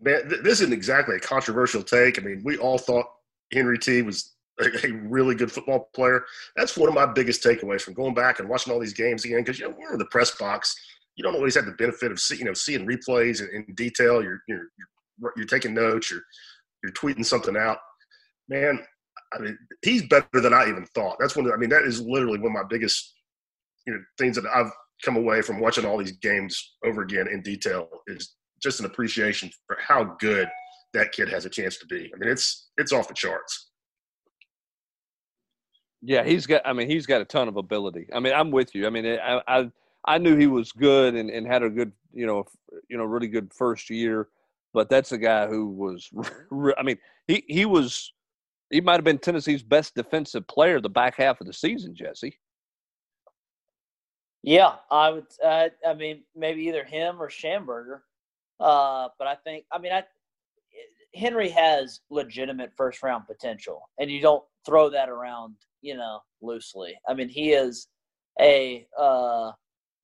Man, 0.01 0.29
th- 0.29 0.42
this 0.42 0.61
isn't 0.61 0.73
exactly 0.73 1.16
a 1.16 1.21
controversial 1.21 1.83
take. 1.83 2.18
I 2.18 2.23
mean, 2.23 2.42
we 2.45 2.57
all 2.57 2.79
thought 2.79 3.07
Henry 3.53 3.79
T 3.79 4.03
was 4.03 4.35
a, 4.61 4.87
a, 4.87 4.92
really 4.92 5.35
good 5.35 5.53
football 5.53 5.90
player. 5.95 6.25
That's 6.57 6.77
one 6.77 6.88
of 6.88 6.95
my 6.95 7.07
biggest 7.07 7.42
takeaways 7.42 7.83
from 7.83 7.95
going 7.95 8.14
back 8.14 8.40
and 8.40 8.49
watching 8.49 8.73
all 8.73 8.81
these 8.81 8.92
games 8.92 9.25
again. 9.25 9.40
Because 9.40 9.59
you 9.59 9.68
know 9.68 9.75
we're 9.79 9.92
in 9.92 9.99
the 9.99 10.07
press 10.07 10.33
box. 10.37 10.75
You 11.16 11.23
don't 11.23 11.35
always 11.35 11.55
have 11.55 11.66
the 11.66 11.73
benefit 11.73 12.11
of 12.11 12.18
see, 12.18 12.37
you 12.37 12.45
know 12.45 12.55
seeing 12.55 12.87
replays 12.87 13.40
in, 13.40 13.64
in 13.68 13.75
detail. 13.75 14.23
You're, 14.23 14.42
you're 14.49 14.68
you're 15.21 15.33
you're 15.37 15.47
taking 15.47 15.75
notes. 15.75 16.11
You're 16.11 16.23
you're 16.83 16.92
tweeting 16.92 17.25
something 17.25 17.57
out. 17.57 17.79
Man, 18.49 18.81
I 19.33 19.38
mean, 19.38 19.59
he's 19.83 20.07
better 20.09 20.40
than 20.40 20.53
I 20.53 20.68
even 20.68 20.85
thought. 20.87 21.16
That's 21.18 21.37
one. 21.37 21.47
Of, 21.47 21.53
I 21.53 21.57
mean, 21.57 21.71
that 21.71 21.85
is 21.85 22.01
literally 22.01 22.38
one 22.38 22.49
of 22.49 22.62
my 22.62 22.68
biggest, 22.68 23.14
you 23.87 23.95
know, 23.95 24.01
things 24.18 24.37
that 24.37 24.47
I've 24.47 24.73
come 25.05 25.17
away 25.17 25.43
from 25.43 25.61
watching 25.61 25.85
all 25.85 25.99
these 25.99 26.12
games 26.12 26.75
over 26.85 27.03
again 27.03 27.29
in 27.29 27.43
detail 27.43 27.88
is 28.07 28.37
just 28.62 28.81
an 28.81 28.87
appreciation 28.87 29.51
for 29.67 29.77
how 29.81 30.17
good 30.21 30.49
that 30.95 31.12
kid 31.12 31.29
has 31.29 31.45
a 31.45 31.51
chance 31.51 31.79
to 31.79 31.87
be. 31.87 32.11
I 32.15 32.19
mean, 32.19 32.31
it's 32.31 32.71
it's 32.77 32.93
off 32.93 33.09
the 33.09 33.15
charts. 33.15 33.71
Yeah, 36.03 36.25
he's 36.25 36.47
got. 36.47 36.62
I 36.65 36.73
mean, 36.73 36.88
he's 36.88 37.07
got 37.07 37.21
a 37.21 37.25
ton 37.25 37.49
of 37.49 37.57
ability. 37.57 38.09
I 38.12 38.21
mean, 38.21 38.33
I'm 38.33 38.51
with 38.51 38.75
you. 38.75 38.87
I 38.87 38.91
mean, 38.91 39.07
I 39.07 39.41
I, 39.47 39.71
I 40.07 40.19
knew 40.19 40.37
he 40.37 40.47
was 40.47 40.73
good 40.73 41.15
and, 41.15 41.31
and 41.31 41.47
had 41.47 41.62
a 41.62 41.71
good, 41.71 41.93
you 42.12 42.27
know, 42.27 42.45
you 42.88 42.97
know, 42.97 43.05
really 43.05 43.29
good 43.29 43.53
first 43.55 43.88
year. 43.88 44.29
But 44.75 44.88
that's 44.88 45.12
a 45.12 45.19
guy 45.19 45.47
who 45.47 45.69
was. 45.69 46.11
I 46.79 46.83
mean, 46.83 46.99
he 47.27 47.45
he 47.49 47.65
was 47.65 48.12
he 48.71 48.81
might 48.81 48.95
have 48.95 49.05
been 49.05 49.19
Tennessee's 49.19 49.62
best 49.62 49.95
defensive 49.95 50.47
player 50.49 50.81
the 50.81 50.88
back 50.88 51.17
half 51.17 51.41
of 51.41 51.47
the 51.47 51.53
season, 51.53 51.95
Jesse. 51.95 52.38
Yeah, 54.42 54.74
I 54.90 55.11
would. 55.11 55.26
Uh, 55.44 55.68
I 55.87 55.94
mean, 55.94 56.22
maybe 56.35 56.62
either 56.62 56.85
him 56.85 57.20
or 57.20 57.28
Schamberger. 57.28 58.00
Uh, 58.59 59.09
but 59.18 59.26
I 59.26 59.37
think, 59.37 59.64
I 59.72 59.78
mean, 59.78 59.92
I 59.92 60.05
Henry 61.14 61.48
has 61.50 62.00
legitimate 62.11 62.72
first 62.76 63.02
round 63.02 63.26
potential, 63.26 63.88
and 63.98 64.11
you 64.11 64.20
don't 64.20 64.44
throw 64.64 64.88
that 64.90 65.09
around, 65.09 65.57
you 65.81 65.96
know, 65.96 66.20
loosely. 66.40 66.94
I 67.09 67.14
mean, 67.14 67.28
he 67.28 67.52
is 67.52 67.88
a 68.40 68.87
uh, 68.98 69.52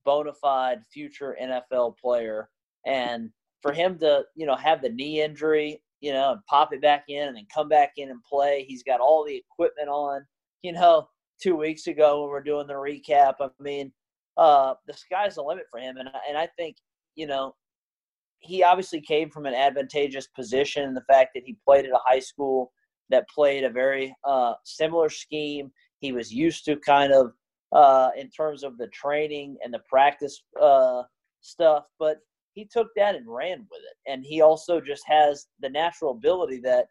bona 0.04 0.32
fide 0.34 0.82
future 0.92 1.36
NFL 1.40 1.96
player, 1.98 2.48
and 2.86 3.30
for 3.62 3.72
him 3.72 3.98
to, 3.98 4.24
you 4.36 4.46
know, 4.46 4.56
have 4.56 4.82
the 4.82 4.90
knee 4.90 5.22
injury 5.22 5.80
you 6.00 6.12
know, 6.12 6.32
and 6.32 6.46
pop 6.46 6.72
it 6.72 6.80
back 6.80 7.04
in 7.08 7.28
and 7.28 7.36
then 7.36 7.46
come 7.52 7.68
back 7.68 7.92
in 7.96 8.10
and 8.10 8.22
play. 8.22 8.64
He's 8.66 8.82
got 8.82 9.00
all 9.00 9.24
the 9.24 9.36
equipment 9.36 9.88
on. 9.88 10.24
You 10.62 10.72
know, 10.72 11.08
two 11.40 11.56
weeks 11.56 11.86
ago 11.86 12.22
when 12.22 12.30
we're 12.30 12.42
doing 12.42 12.66
the 12.66 12.74
recap, 12.74 13.34
I 13.40 13.48
mean, 13.60 13.92
uh, 14.38 14.74
the 14.86 14.94
sky's 14.94 15.34
the 15.34 15.42
limit 15.42 15.66
for 15.70 15.80
him. 15.80 15.96
And, 15.98 16.08
and 16.28 16.38
I 16.38 16.48
think, 16.56 16.76
you 17.16 17.26
know, 17.26 17.54
he 18.38 18.62
obviously 18.62 19.00
came 19.00 19.30
from 19.30 19.46
an 19.46 19.54
advantageous 19.54 20.28
position. 20.28 20.94
The 20.94 21.02
fact 21.12 21.30
that 21.34 21.42
he 21.44 21.56
played 21.66 21.84
at 21.84 21.90
a 21.90 22.00
high 22.04 22.20
school 22.20 22.72
that 23.10 23.28
played 23.28 23.64
a 23.64 23.70
very 23.70 24.14
uh, 24.24 24.54
similar 24.64 25.08
scheme. 25.08 25.70
He 25.98 26.12
was 26.12 26.32
used 26.32 26.64
to 26.66 26.76
kind 26.76 27.12
of 27.12 27.32
uh, 27.72 28.10
in 28.16 28.30
terms 28.30 28.62
of 28.62 28.78
the 28.78 28.86
training 28.88 29.56
and 29.62 29.74
the 29.74 29.80
practice 29.88 30.40
uh, 30.62 31.02
stuff. 31.40 31.84
But 31.98 32.18
he 32.54 32.64
took 32.64 32.88
that 32.96 33.16
and 33.16 33.26
ran 33.26 33.66
with 33.70 33.80
it. 33.80 34.10
And 34.10 34.24
he 34.24 34.40
also 34.40 34.80
just 34.80 35.02
has 35.06 35.48
the 35.60 35.68
natural 35.68 36.12
ability 36.12 36.60
that 36.60 36.86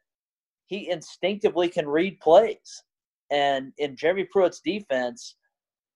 he 0.67 0.89
instinctively 0.89 1.69
can 1.69 1.87
read 1.87 2.19
plays. 2.19 2.83
And 3.31 3.71
in 3.77 3.95
Jeremy 3.95 4.25
Pruitt's 4.31 4.59
defense, 4.59 5.35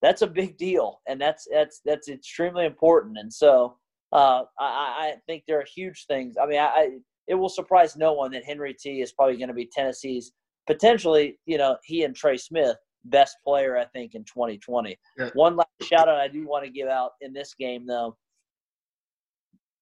that's 0.02 0.22
a 0.22 0.28
big 0.28 0.58
deal, 0.58 1.00
and 1.08 1.20
that's 1.20 1.48
that's 1.52 1.82
that's 1.86 2.10
extremely 2.10 2.66
important. 2.66 3.18
And 3.18 3.32
so 3.32 3.78
uh, 4.12 4.44
I, 4.60 4.64
I 4.64 5.14
think 5.28 5.44
there 5.48 5.60
are 5.60 5.66
huge 5.66 6.06
things. 6.08 6.36
I 6.42 6.46
mean, 6.46 6.60
I, 6.60 6.98
it 7.28 7.36
will 7.36 7.50
surprise 7.50 7.96
no 7.96 8.14
one 8.14 8.32
that 8.32 8.44
Henry 8.44 8.74
T 8.74 9.02
is 9.02 9.14
probably 9.14 9.38
going 9.38 9.48
to 9.48 9.54
be 9.54 9.70
Tennessee's 9.72 10.32
potentially, 10.68 11.40
you 11.46 11.58
know, 11.58 11.78
he 11.84 12.04
and 12.04 12.16
Trey 12.16 12.38
Smith 12.38 12.78
best 13.06 13.38
player 13.44 13.78
I 13.78 13.86
think 13.86 14.16
in 14.16 14.24
2020. 14.26 14.98
Yeah. 15.18 15.30
One 15.34 15.56
last 15.56 15.70
shout 15.82 16.08
out 16.08 16.18
I 16.18 16.28
do 16.28 16.48
want 16.48 16.66
to 16.66 16.72
give 16.72 16.88
out 16.88 17.12
in 17.22 17.34
this 17.34 17.54
game 17.54 17.86
though. 17.86 18.16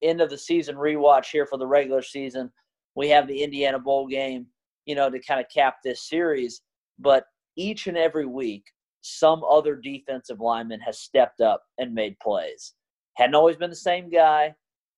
End 0.02 0.22
of 0.22 0.30
the 0.30 0.38
season 0.38 0.76
rewatch 0.76 1.28
here 1.32 1.46
for 1.46 1.58
the 1.58 1.68
regular 1.68 2.02
season. 2.02 2.52
We 2.96 3.10
have 3.10 3.28
the 3.28 3.44
Indiana 3.44 3.80
Bowl 3.80 4.08
game, 4.08 4.48
you 4.86 4.96
know, 4.96 5.10
to 5.10 5.20
kind 5.20 5.40
of 5.40 5.48
cap 5.54 5.78
this 5.84 6.08
series, 6.08 6.62
but 6.98 7.26
each 7.58 7.88
and 7.88 7.98
every 7.98 8.26
week 8.26 8.64
some 9.02 9.44
other 9.44 9.76
defensive 9.76 10.40
lineman 10.40 10.80
has 10.82 11.00
stepped 11.00 11.42
up 11.42 11.64
and 11.78 11.94
made 11.94 12.20
plays. 12.20 12.74
Hadn't 13.16 13.36
always 13.36 13.58
been 13.58 13.70
the 13.70 13.76
same 13.76 14.10
guy. 14.10 14.54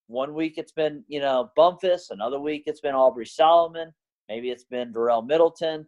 One 0.07 0.33
week 0.33 0.55
it's 0.57 0.71
been, 0.71 1.03
you 1.07 1.19
know, 1.19 1.51
Bumphus. 1.55 2.09
Another 2.09 2.39
week 2.39 2.63
it's 2.65 2.81
been 2.81 2.95
Aubrey 2.95 3.25
Solomon. 3.25 3.93
Maybe 4.29 4.49
it's 4.49 4.65
been 4.65 4.93
Darel 4.93 5.25
Middleton. 5.25 5.85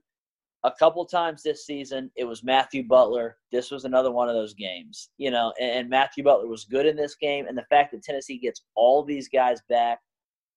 A 0.65 0.71
couple 0.80 1.06
times 1.06 1.43
this 1.43 1.65
season, 1.65 2.10
it 2.15 2.23
was 2.23 2.43
Matthew 2.43 2.88
Butler. 2.88 3.38
This 3.52 3.69
was 3.69 3.84
another 3.84 4.12
one 4.12 4.30
of 4.30 4.36
those 4.36 4.54
games, 4.54 5.10
you 5.17 5.30
know, 5.30 5.54
and, 5.60 5.71
and 5.71 5.89
Matthew 5.89 6.23
Butler 6.23 6.47
was 6.47 6.63
good 6.63 6.86
in 6.86 6.95
this 6.95 7.15
game. 7.15 7.47
And 7.47 7.58
the 7.58 7.65
fact 7.69 7.91
that 7.91 8.04
Tennessee 8.04 8.38
gets 8.38 8.62
all 8.76 9.04
these 9.04 9.28
guys 9.28 9.60
back, 9.67 9.99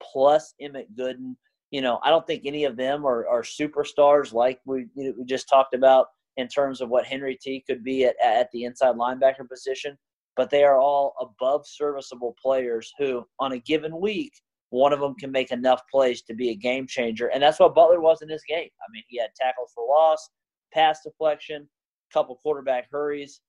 plus 0.00 0.54
Emmit 0.60 0.96
Gooden, 0.96 1.34
you 1.72 1.80
know, 1.80 1.98
I 2.04 2.10
don't 2.10 2.26
think 2.26 2.42
any 2.44 2.64
of 2.64 2.76
them 2.76 3.04
are, 3.04 3.26
are 3.26 3.42
superstars 3.42 4.32
like 4.32 4.60
we, 4.64 4.86
you 4.94 5.08
know, 5.08 5.14
we 5.18 5.24
just 5.24 5.48
talked 5.48 5.74
about 5.74 6.06
in 6.37 6.49
terms 6.49 6.81
of 6.81 6.88
what 6.88 7.07
Henry 7.07 7.38
T 7.40 7.64
could 7.66 7.83
be 7.83 8.05
at, 8.05 8.16
at 8.22 8.49
the 8.53 8.64
inside 8.64 8.96
linebacker 8.96 9.49
position 9.49 9.96
but 10.37 10.51
they 10.51 10.62
are 10.62 10.79
all 10.79 11.14
above 11.20 11.66
serviceable 11.66 12.37
players 12.40 12.92
who, 12.99 13.25
on 13.40 13.53
a 13.53 13.59
given 13.59 13.99
week, 13.99 14.33
one 14.70 14.92
of 14.92 15.01
them 15.01 15.14
can 15.14 15.33
make 15.33 15.51
enough 15.51 15.81
plays 15.90 16.22
to 16.22 16.35
be 16.35 16.51
a 16.51 16.55
game 16.55 16.87
changer. 16.87 17.29
And 17.29 17.42
that's 17.42 17.59
what 17.59 17.75
Butler 17.75 18.01
was 18.01 18.20
in 18.20 18.29
this 18.29 18.42
game. 18.46 18.68
I 18.81 18.87
mean, 18.92 19.03
he 19.09 19.18
had 19.18 19.31
tackles 19.35 19.72
for 19.75 19.87
loss, 19.88 20.29
pass 20.72 21.01
deflection, 21.03 21.62
a 21.62 22.12
couple 22.12 22.37
quarterback 22.37 22.88
hurries, 22.90 23.40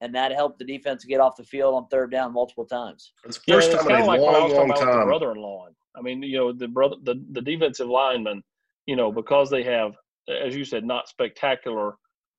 and 0.00 0.14
that 0.14 0.30
helped 0.32 0.58
the 0.58 0.64
defense 0.64 1.04
get 1.04 1.20
off 1.20 1.36
the 1.36 1.44
field 1.44 1.74
on 1.74 1.88
third 1.88 2.12
down 2.12 2.32
multiple 2.32 2.66
times. 2.66 3.12
It's 3.24 3.38
the 3.38 3.52
first 3.52 3.72
yeah, 3.72 3.78
time 3.78 3.90
in 3.90 4.00
a 4.02 4.04
like 4.04 4.20
long, 4.20 4.52
long 4.52 4.68
time. 4.68 5.06
Brother-in-law. 5.06 5.68
I 5.96 6.02
mean, 6.02 6.22
you 6.22 6.36
know, 6.36 6.52
the 6.52 6.68
brother, 6.68 6.96
the, 7.02 7.24
the 7.32 7.40
defensive 7.40 7.88
linemen, 7.88 8.42
you 8.84 8.94
know, 8.94 9.10
because 9.10 9.50
they 9.50 9.62
have, 9.64 9.96
as 10.28 10.54
you 10.54 10.64
said, 10.64 10.84
not 10.84 11.08
spectacular 11.08 11.94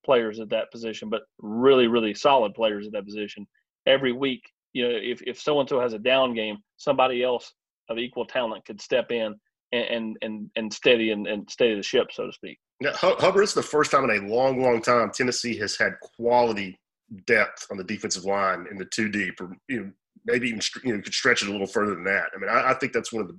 players 0.08 0.40
at 0.40 0.50
that 0.50 0.72
position, 0.72 1.10
but 1.10 1.24
really, 1.40 1.88
really 1.88 2.14
solid 2.14 2.54
players 2.54 2.88
at 2.88 2.94
that 2.94 3.06
position 3.06 3.46
every 3.86 4.14
week, 4.14 4.42
you 4.72 4.88
know, 4.88 4.96
if, 4.96 5.22
if 5.22 5.38
so 5.40 5.60
and 5.60 5.68
so 5.68 5.82
has 5.82 5.94
a 5.94 6.00
down 6.00 6.34
game, 6.34 6.58
somebody 6.78 7.24
else 7.24 7.54
of 7.90 7.98
equal 7.98 8.26
talent 8.26 8.66
could 8.66 8.82
step 8.82 9.12
in 9.12 9.36
and 9.74 10.18
and 10.22 10.50
and 10.56 10.74
steady 10.74 11.12
and, 11.12 11.28
and 11.28 11.50
steady 11.50 11.76
the 11.76 11.84
ship, 11.84 12.08
so 12.14 12.26
to 12.26 12.32
speak. 12.32 12.58
Yeah, 12.80 12.92
Hubbard, 12.94 13.44
it's 13.44 13.54
the 13.54 13.62
first 13.62 13.92
time 13.92 14.10
in 14.10 14.24
a 14.24 14.28
long, 14.34 14.62
long 14.62 14.82
time 14.82 15.12
Tennessee 15.12 15.58
has 15.58 15.76
had 15.76 16.00
quality 16.00 16.80
depth 17.26 17.68
on 17.70 17.78
the 17.78 17.84
defensive 17.84 18.24
line 18.24 18.66
in 18.72 18.78
the 18.78 18.86
two 18.86 19.10
deep, 19.10 19.42
or 19.42 19.58
you 19.68 19.80
know, 19.82 19.92
maybe 20.26 20.48
even 20.48 20.62
you 20.86 20.96
know 20.96 21.02
could 21.02 21.14
stretch 21.14 21.44
it 21.44 21.50
a 21.50 21.52
little 21.52 21.68
further 21.68 21.96
than 21.96 22.06
that. 22.06 22.30
I 22.34 22.40
mean, 22.40 22.50
I, 22.50 22.70
I 22.70 22.74
think 22.76 22.94
that's 22.94 23.12
one 23.12 23.24
of 23.24 23.28
the 23.28 23.38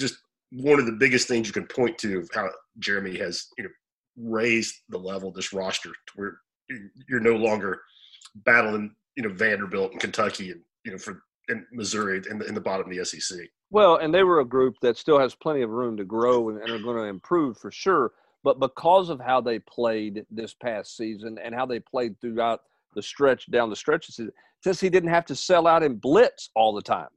just 0.00 0.16
one 0.50 0.78
of 0.78 0.86
the 0.86 0.92
biggest 0.92 1.28
things 1.28 1.46
you 1.46 1.52
can 1.52 1.66
point 1.66 1.98
to 1.98 2.20
of 2.20 2.30
how 2.32 2.48
Jeremy 2.78 3.18
has 3.18 3.48
you 3.58 3.64
know 3.64 3.70
raised 4.16 4.74
the 4.88 4.98
level 4.98 5.28
of 5.28 5.34
this 5.34 5.52
roster 5.52 5.90
to 5.90 6.12
where 6.16 6.38
you're 7.08 7.20
no 7.20 7.36
longer 7.36 7.80
battling 8.34 8.94
you 9.16 9.22
know 9.22 9.28
Vanderbilt 9.30 9.92
and 9.92 10.00
Kentucky 10.00 10.50
and 10.50 10.60
you 10.84 10.92
know 10.92 10.98
for 10.98 11.22
in 11.48 11.66
Missouri 11.72 12.22
in 12.30 12.38
the, 12.38 12.46
in 12.46 12.54
the 12.54 12.60
bottom 12.60 12.88
of 12.88 12.96
the 12.96 13.04
SEC. 13.04 13.38
Well, 13.70 13.96
and 13.96 14.14
they 14.14 14.22
were 14.22 14.40
a 14.40 14.44
group 14.44 14.76
that 14.82 14.96
still 14.96 15.18
has 15.18 15.34
plenty 15.34 15.62
of 15.62 15.70
room 15.70 15.96
to 15.96 16.04
grow 16.04 16.50
and, 16.50 16.58
and 16.58 16.70
are 16.70 16.78
going 16.78 16.98
to 16.98 17.04
improve 17.04 17.58
for 17.58 17.70
sure. 17.70 18.12
But 18.44 18.60
because 18.60 19.08
of 19.08 19.20
how 19.20 19.40
they 19.40 19.58
played 19.60 20.24
this 20.30 20.54
past 20.54 20.96
season 20.96 21.38
and 21.42 21.54
how 21.54 21.66
they 21.66 21.80
played 21.80 22.20
throughout 22.20 22.60
the 22.94 23.02
stretch 23.02 23.50
down 23.50 23.70
the 23.70 23.76
stretches, 23.76 24.20
Tennessee 24.62 24.88
didn't 24.88 25.10
have 25.10 25.24
to 25.26 25.36
sell 25.36 25.66
out 25.66 25.82
and 25.82 26.00
blitz 26.00 26.50
all 26.54 26.72
the 26.74 26.82
time. 26.82 27.08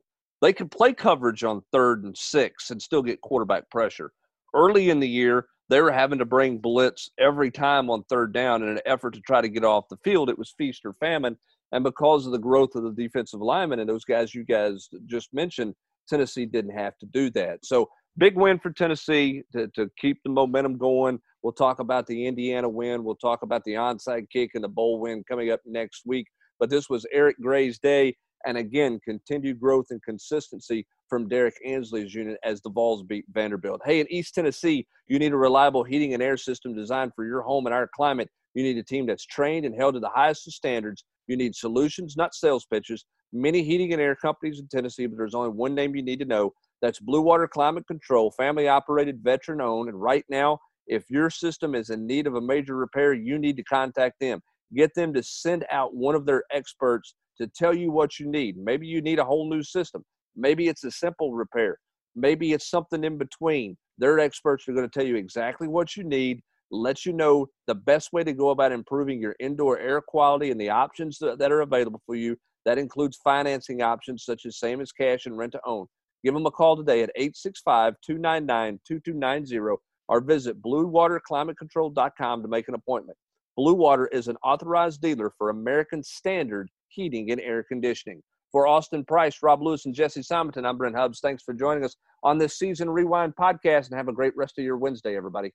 They 0.42 0.54
could 0.54 0.72
play 0.72 0.94
coverage 0.94 1.44
on 1.44 1.64
third 1.72 2.04
and 2.04 2.16
six 2.18 2.72
and 2.72 2.82
still 2.82 3.02
get 3.02 3.22
quarterback 3.22 3.70
pressure. 3.70 4.12
Early 4.54 4.90
in 4.90 5.00
the 5.00 5.10
year, 5.10 5.48
they 5.70 5.82
were 5.82 5.92
having 5.92 6.20
to 6.20 6.26
bring 6.26 6.58
blitz 6.60 7.10
every 7.20 7.52
time 7.52 7.90
on 7.90 8.04
third 8.04 8.34
down 8.34 8.64
in 8.64 8.70
an 8.70 8.80
effort 8.86 9.14
to 9.16 9.22
try 9.22 9.42
to 9.42 9.50
get 9.50 9.64
off 9.64 9.90
the 9.90 9.98
field. 10.04 10.30
It 10.30 10.38
was 10.38 10.54
feast 10.58 10.86
or 10.86 10.94
famine. 10.94 11.38
And 11.72 11.84
because 11.84 12.26
of 12.26 12.32
the 12.32 12.40
growth 12.40 12.76
of 12.76 12.84
the 12.84 12.92
defensive 12.92 13.42
linemen 13.42 13.80
and 13.80 13.90
those 13.90 14.06
guys 14.06 14.36
you 14.36 14.44
guys 14.44 14.88
just 15.08 15.34
mentioned, 15.34 15.74
Tennessee 16.08 16.46
didn't 16.46 16.78
have 16.78 16.98
to 17.00 17.06
do 17.08 17.32
that. 17.32 17.66
So 17.66 17.90
big 18.18 18.38
win 18.38 18.60
for 18.60 18.72
Tennessee 18.72 19.42
to, 19.54 19.68
to 19.70 19.90
keep 20.00 20.20
the 20.24 20.30
momentum 20.30 20.78
going. 20.78 21.20
We'll 21.42 21.54
talk 21.54 21.80
about 21.80 22.08
the 22.08 22.28
Indiana 22.28 22.70
win. 22.70 23.04
We'll 23.04 23.16
talk 23.16 23.42
about 23.42 23.64
the 23.64 23.74
onside 23.74 24.30
kick 24.30 24.52
and 24.54 24.64
the 24.64 24.70
bowl 24.70 25.00
win 25.00 25.24
coming 25.28 25.52
up 25.52 25.62
next 25.66 26.04
week. 26.06 26.28
But 26.60 26.70
this 26.70 26.90
was 26.90 27.06
Eric 27.12 27.38
Gray's 27.42 27.80
day. 27.80 28.16
And 28.46 28.58
again, 28.58 29.00
continued 29.04 29.60
growth 29.60 29.88
and 29.90 30.02
consistency 30.04 30.86
from 31.10 31.28
Derrick 31.28 31.56
Ansley's 31.66 32.14
unit 32.14 32.38
as 32.44 32.62
the 32.62 32.70
Vols 32.70 33.04
beat 33.04 33.26
Vanderbilt. 33.32 33.82
Hey, 33.86 34.00
in 34.00 34.12
East 34.12 34.36
Tennessee, 34.36 34.88
you 35.08 35.20
need 35.20 35.34
a 35.34 35.38
reliable 35.38 35.84
heating 35.84 36.14
and 36.14 36.24
air 36.24 36.38
system 36.38 36.76
designed 36.76 37.12
for 37.16 37.26
your 37.26 37.42
home 37.42 37.66
and 37.66 37.76
our 37.76 37.90
climate. 37.96 38.30
You 38.54 38.64
need 38.64 38.78
a 38.78 38.84
team 38.84 39.06
that's 39.06 39.26
trained 39.26 39.66
and 39.66 39.76
held 39.76 39.96
to 39.96 40.00
the 40.00 40.10
highest 40.10 40.48
of 40.48 40.54
standards 40.54 41.04
you 41.28 41.38
need 41.38 41.56
solutions, 41.56 42.16
not 42.16 42.36
sales 42.36 42.66
pitches. 42.66 43.06
Many 43.34 43.64
heating 43.64 43.94
and 43.94 44.02
air 44.02 44.16
companies 44.16 44.60
in 44.60 44.68
Tennessee, 44.68 45.08
but 45.08 45.18
there's 45.18 45.36
only 45.36 45.50
one 45.50 45.76
name 45.76 45.96
you 45.96 46.04
need 46.04 46.20
to 46.20 46.26
know. 46.26 46.54
That's 46.82 47.00
Blue 47.00 47.22
Water 47.22 47.48
Climate 47.48 47.88
Control, 47.88 48.32
family 48.32 48.68
operated, 48.68 49.20
veteran 49.24 49.62
owned. 49.62 49.90
And 49.90 50.00
right 50.00 50.24
now, 50.30 50.60
if 50.88 51.04
your 51.10 51.30
system 51.30 51.74
is 51.74 51.90
in 51.90 52.06
need 52.06 52.28
of 52.28 52.36
a 52.36 52.42
major 52.42 52.76
repair, 52.76 53.14
you 53.14 53.38
need 53.38 53.58
to 53.58 53.64
contact 53.64 54.20
them. 54.20 54.40
Get 54.76 54.94
them 54.96 55.14
to 55.14 55.24
send 55.24 55.66
out 55.72 55.96
one 55.96 56.16
of 56.16 56.26
their 56.26 56.44
experts 56.52 57.16
to 57.40 57.48
tell 57.48 57.76
you 57.76 57.92
what 57.92 58.20
you 58.20 58.30
need. 58.30 58.58
Maybe 58.58 58.88
you 58.88 59.02
need 59.02 59.20
a 59.20 59.26
whole 59.26 59.50
new 59.50 59.64
system. 59.64 60.04
Maybe 60.36 60.68
it's 60.68 60.84
a 60.84 60.92
simple 60.92 61.34
repair. 61.34 61.78
Maybe 62.16 62.54
it's 62.54 62.70
something 62.70 63.04
in 63.04 63.18
between. 63.18 63.78
Their 63.98 64.20
experts 64.20 64.68
are 64.68 64.74
going 64.74 64.90
to 64.90 65.00
tell 65.00 65.08
you 65.08 65.16
exactly 65.16 65.68
what 65.68 65.96
you 65.96 66.04
need 66.04 66.42
let 66.72 67.06
you 67.06 67.14
know 67.14 67.48
the 67.68 67.76
best 67.76 68.14
way 68.14 68.24
to 68.24 68.34
go 68.34 68.50
about 68.50 68.72
improving 68.72 69.22
your 69.22 69.36
indoor 69.40 69.78
air 69.80 70.02
quality 70.02 70.52
and 70.52 70.60
the 70.60 70.70
options 70.70 71.20
that 71.20 71.52
are 71.52 71.62
available 71.62 72.02
for 72.06 72.16
you. 72.16 72.36
That 72.66 72.78
includes 72.78 73.20
financing 73.24 73.82
options 73.82 74.26
such 74.26 74.46
as 74.46 74.58
same 74.58 74.82
as 74.82 74.92
cash 74.92 75.26
and 75.26 75.38
rent 75.38 75.52
to 75.54 75.62
own. 75.66 75.86
Give 76.24 76.34
them 76.34 76.48
a 76.48 76.52
call 76.52 76.76
today 76.76 77.04
at 77.04 77.12
865 77.16 77.94
299 78.04 78.80
2290 78.88 79.78
or 80.08 80.22
visit 80.22 80.62
bluewaterclimatecontrol.com 80.62 82.42
to 82.42 82.48
make 82.48 82.68
an 82.68 82.74
appointment. 82.74 83.18
Blue 83.56 83.74
Water 83.74 84.08
is 84.08 84.28
an 84.28 84.38
authorized 84.44 85.02
dealer 85.02 85.32
for 85.38 85.50
American 85.50 86.04
Standard 86.04 86.70
Heating 86.88 87.32
and 87.32 87.40
Air 87.40 87.64
Conditioning. 87.64 88.22
For 88.56 88.68
Austin 88.68 89.04
Price, 89.04 89.40
Rob 89.44 89.62
Lewis, 89.62 89.86
and 89.86 89.94
Jesse 89.94 90.22
Simonton, 90.22 90.66
I'm 90.66 90.78
Brent 90.78 90.96
Hubbs. 90.96 91.20
Thanks 91.20 91.44
for 91.44 91.54
joining 91.54 91.84
us 91.84 91.98
on 92.24 92.38
this 92.38 92.58
Season 92.58 92.90
Rewind 92.90 93.36
podcast 93.36 93.88
and 93.90 93.98
have 93.98 94.08
a 94.08 94.14
great 94.14 94.32
rest 94.38 94.58
of 94.58 94.64
your 94.64 94.78
Wednesday, 94.78 95.18
everybody. 95.18 95.52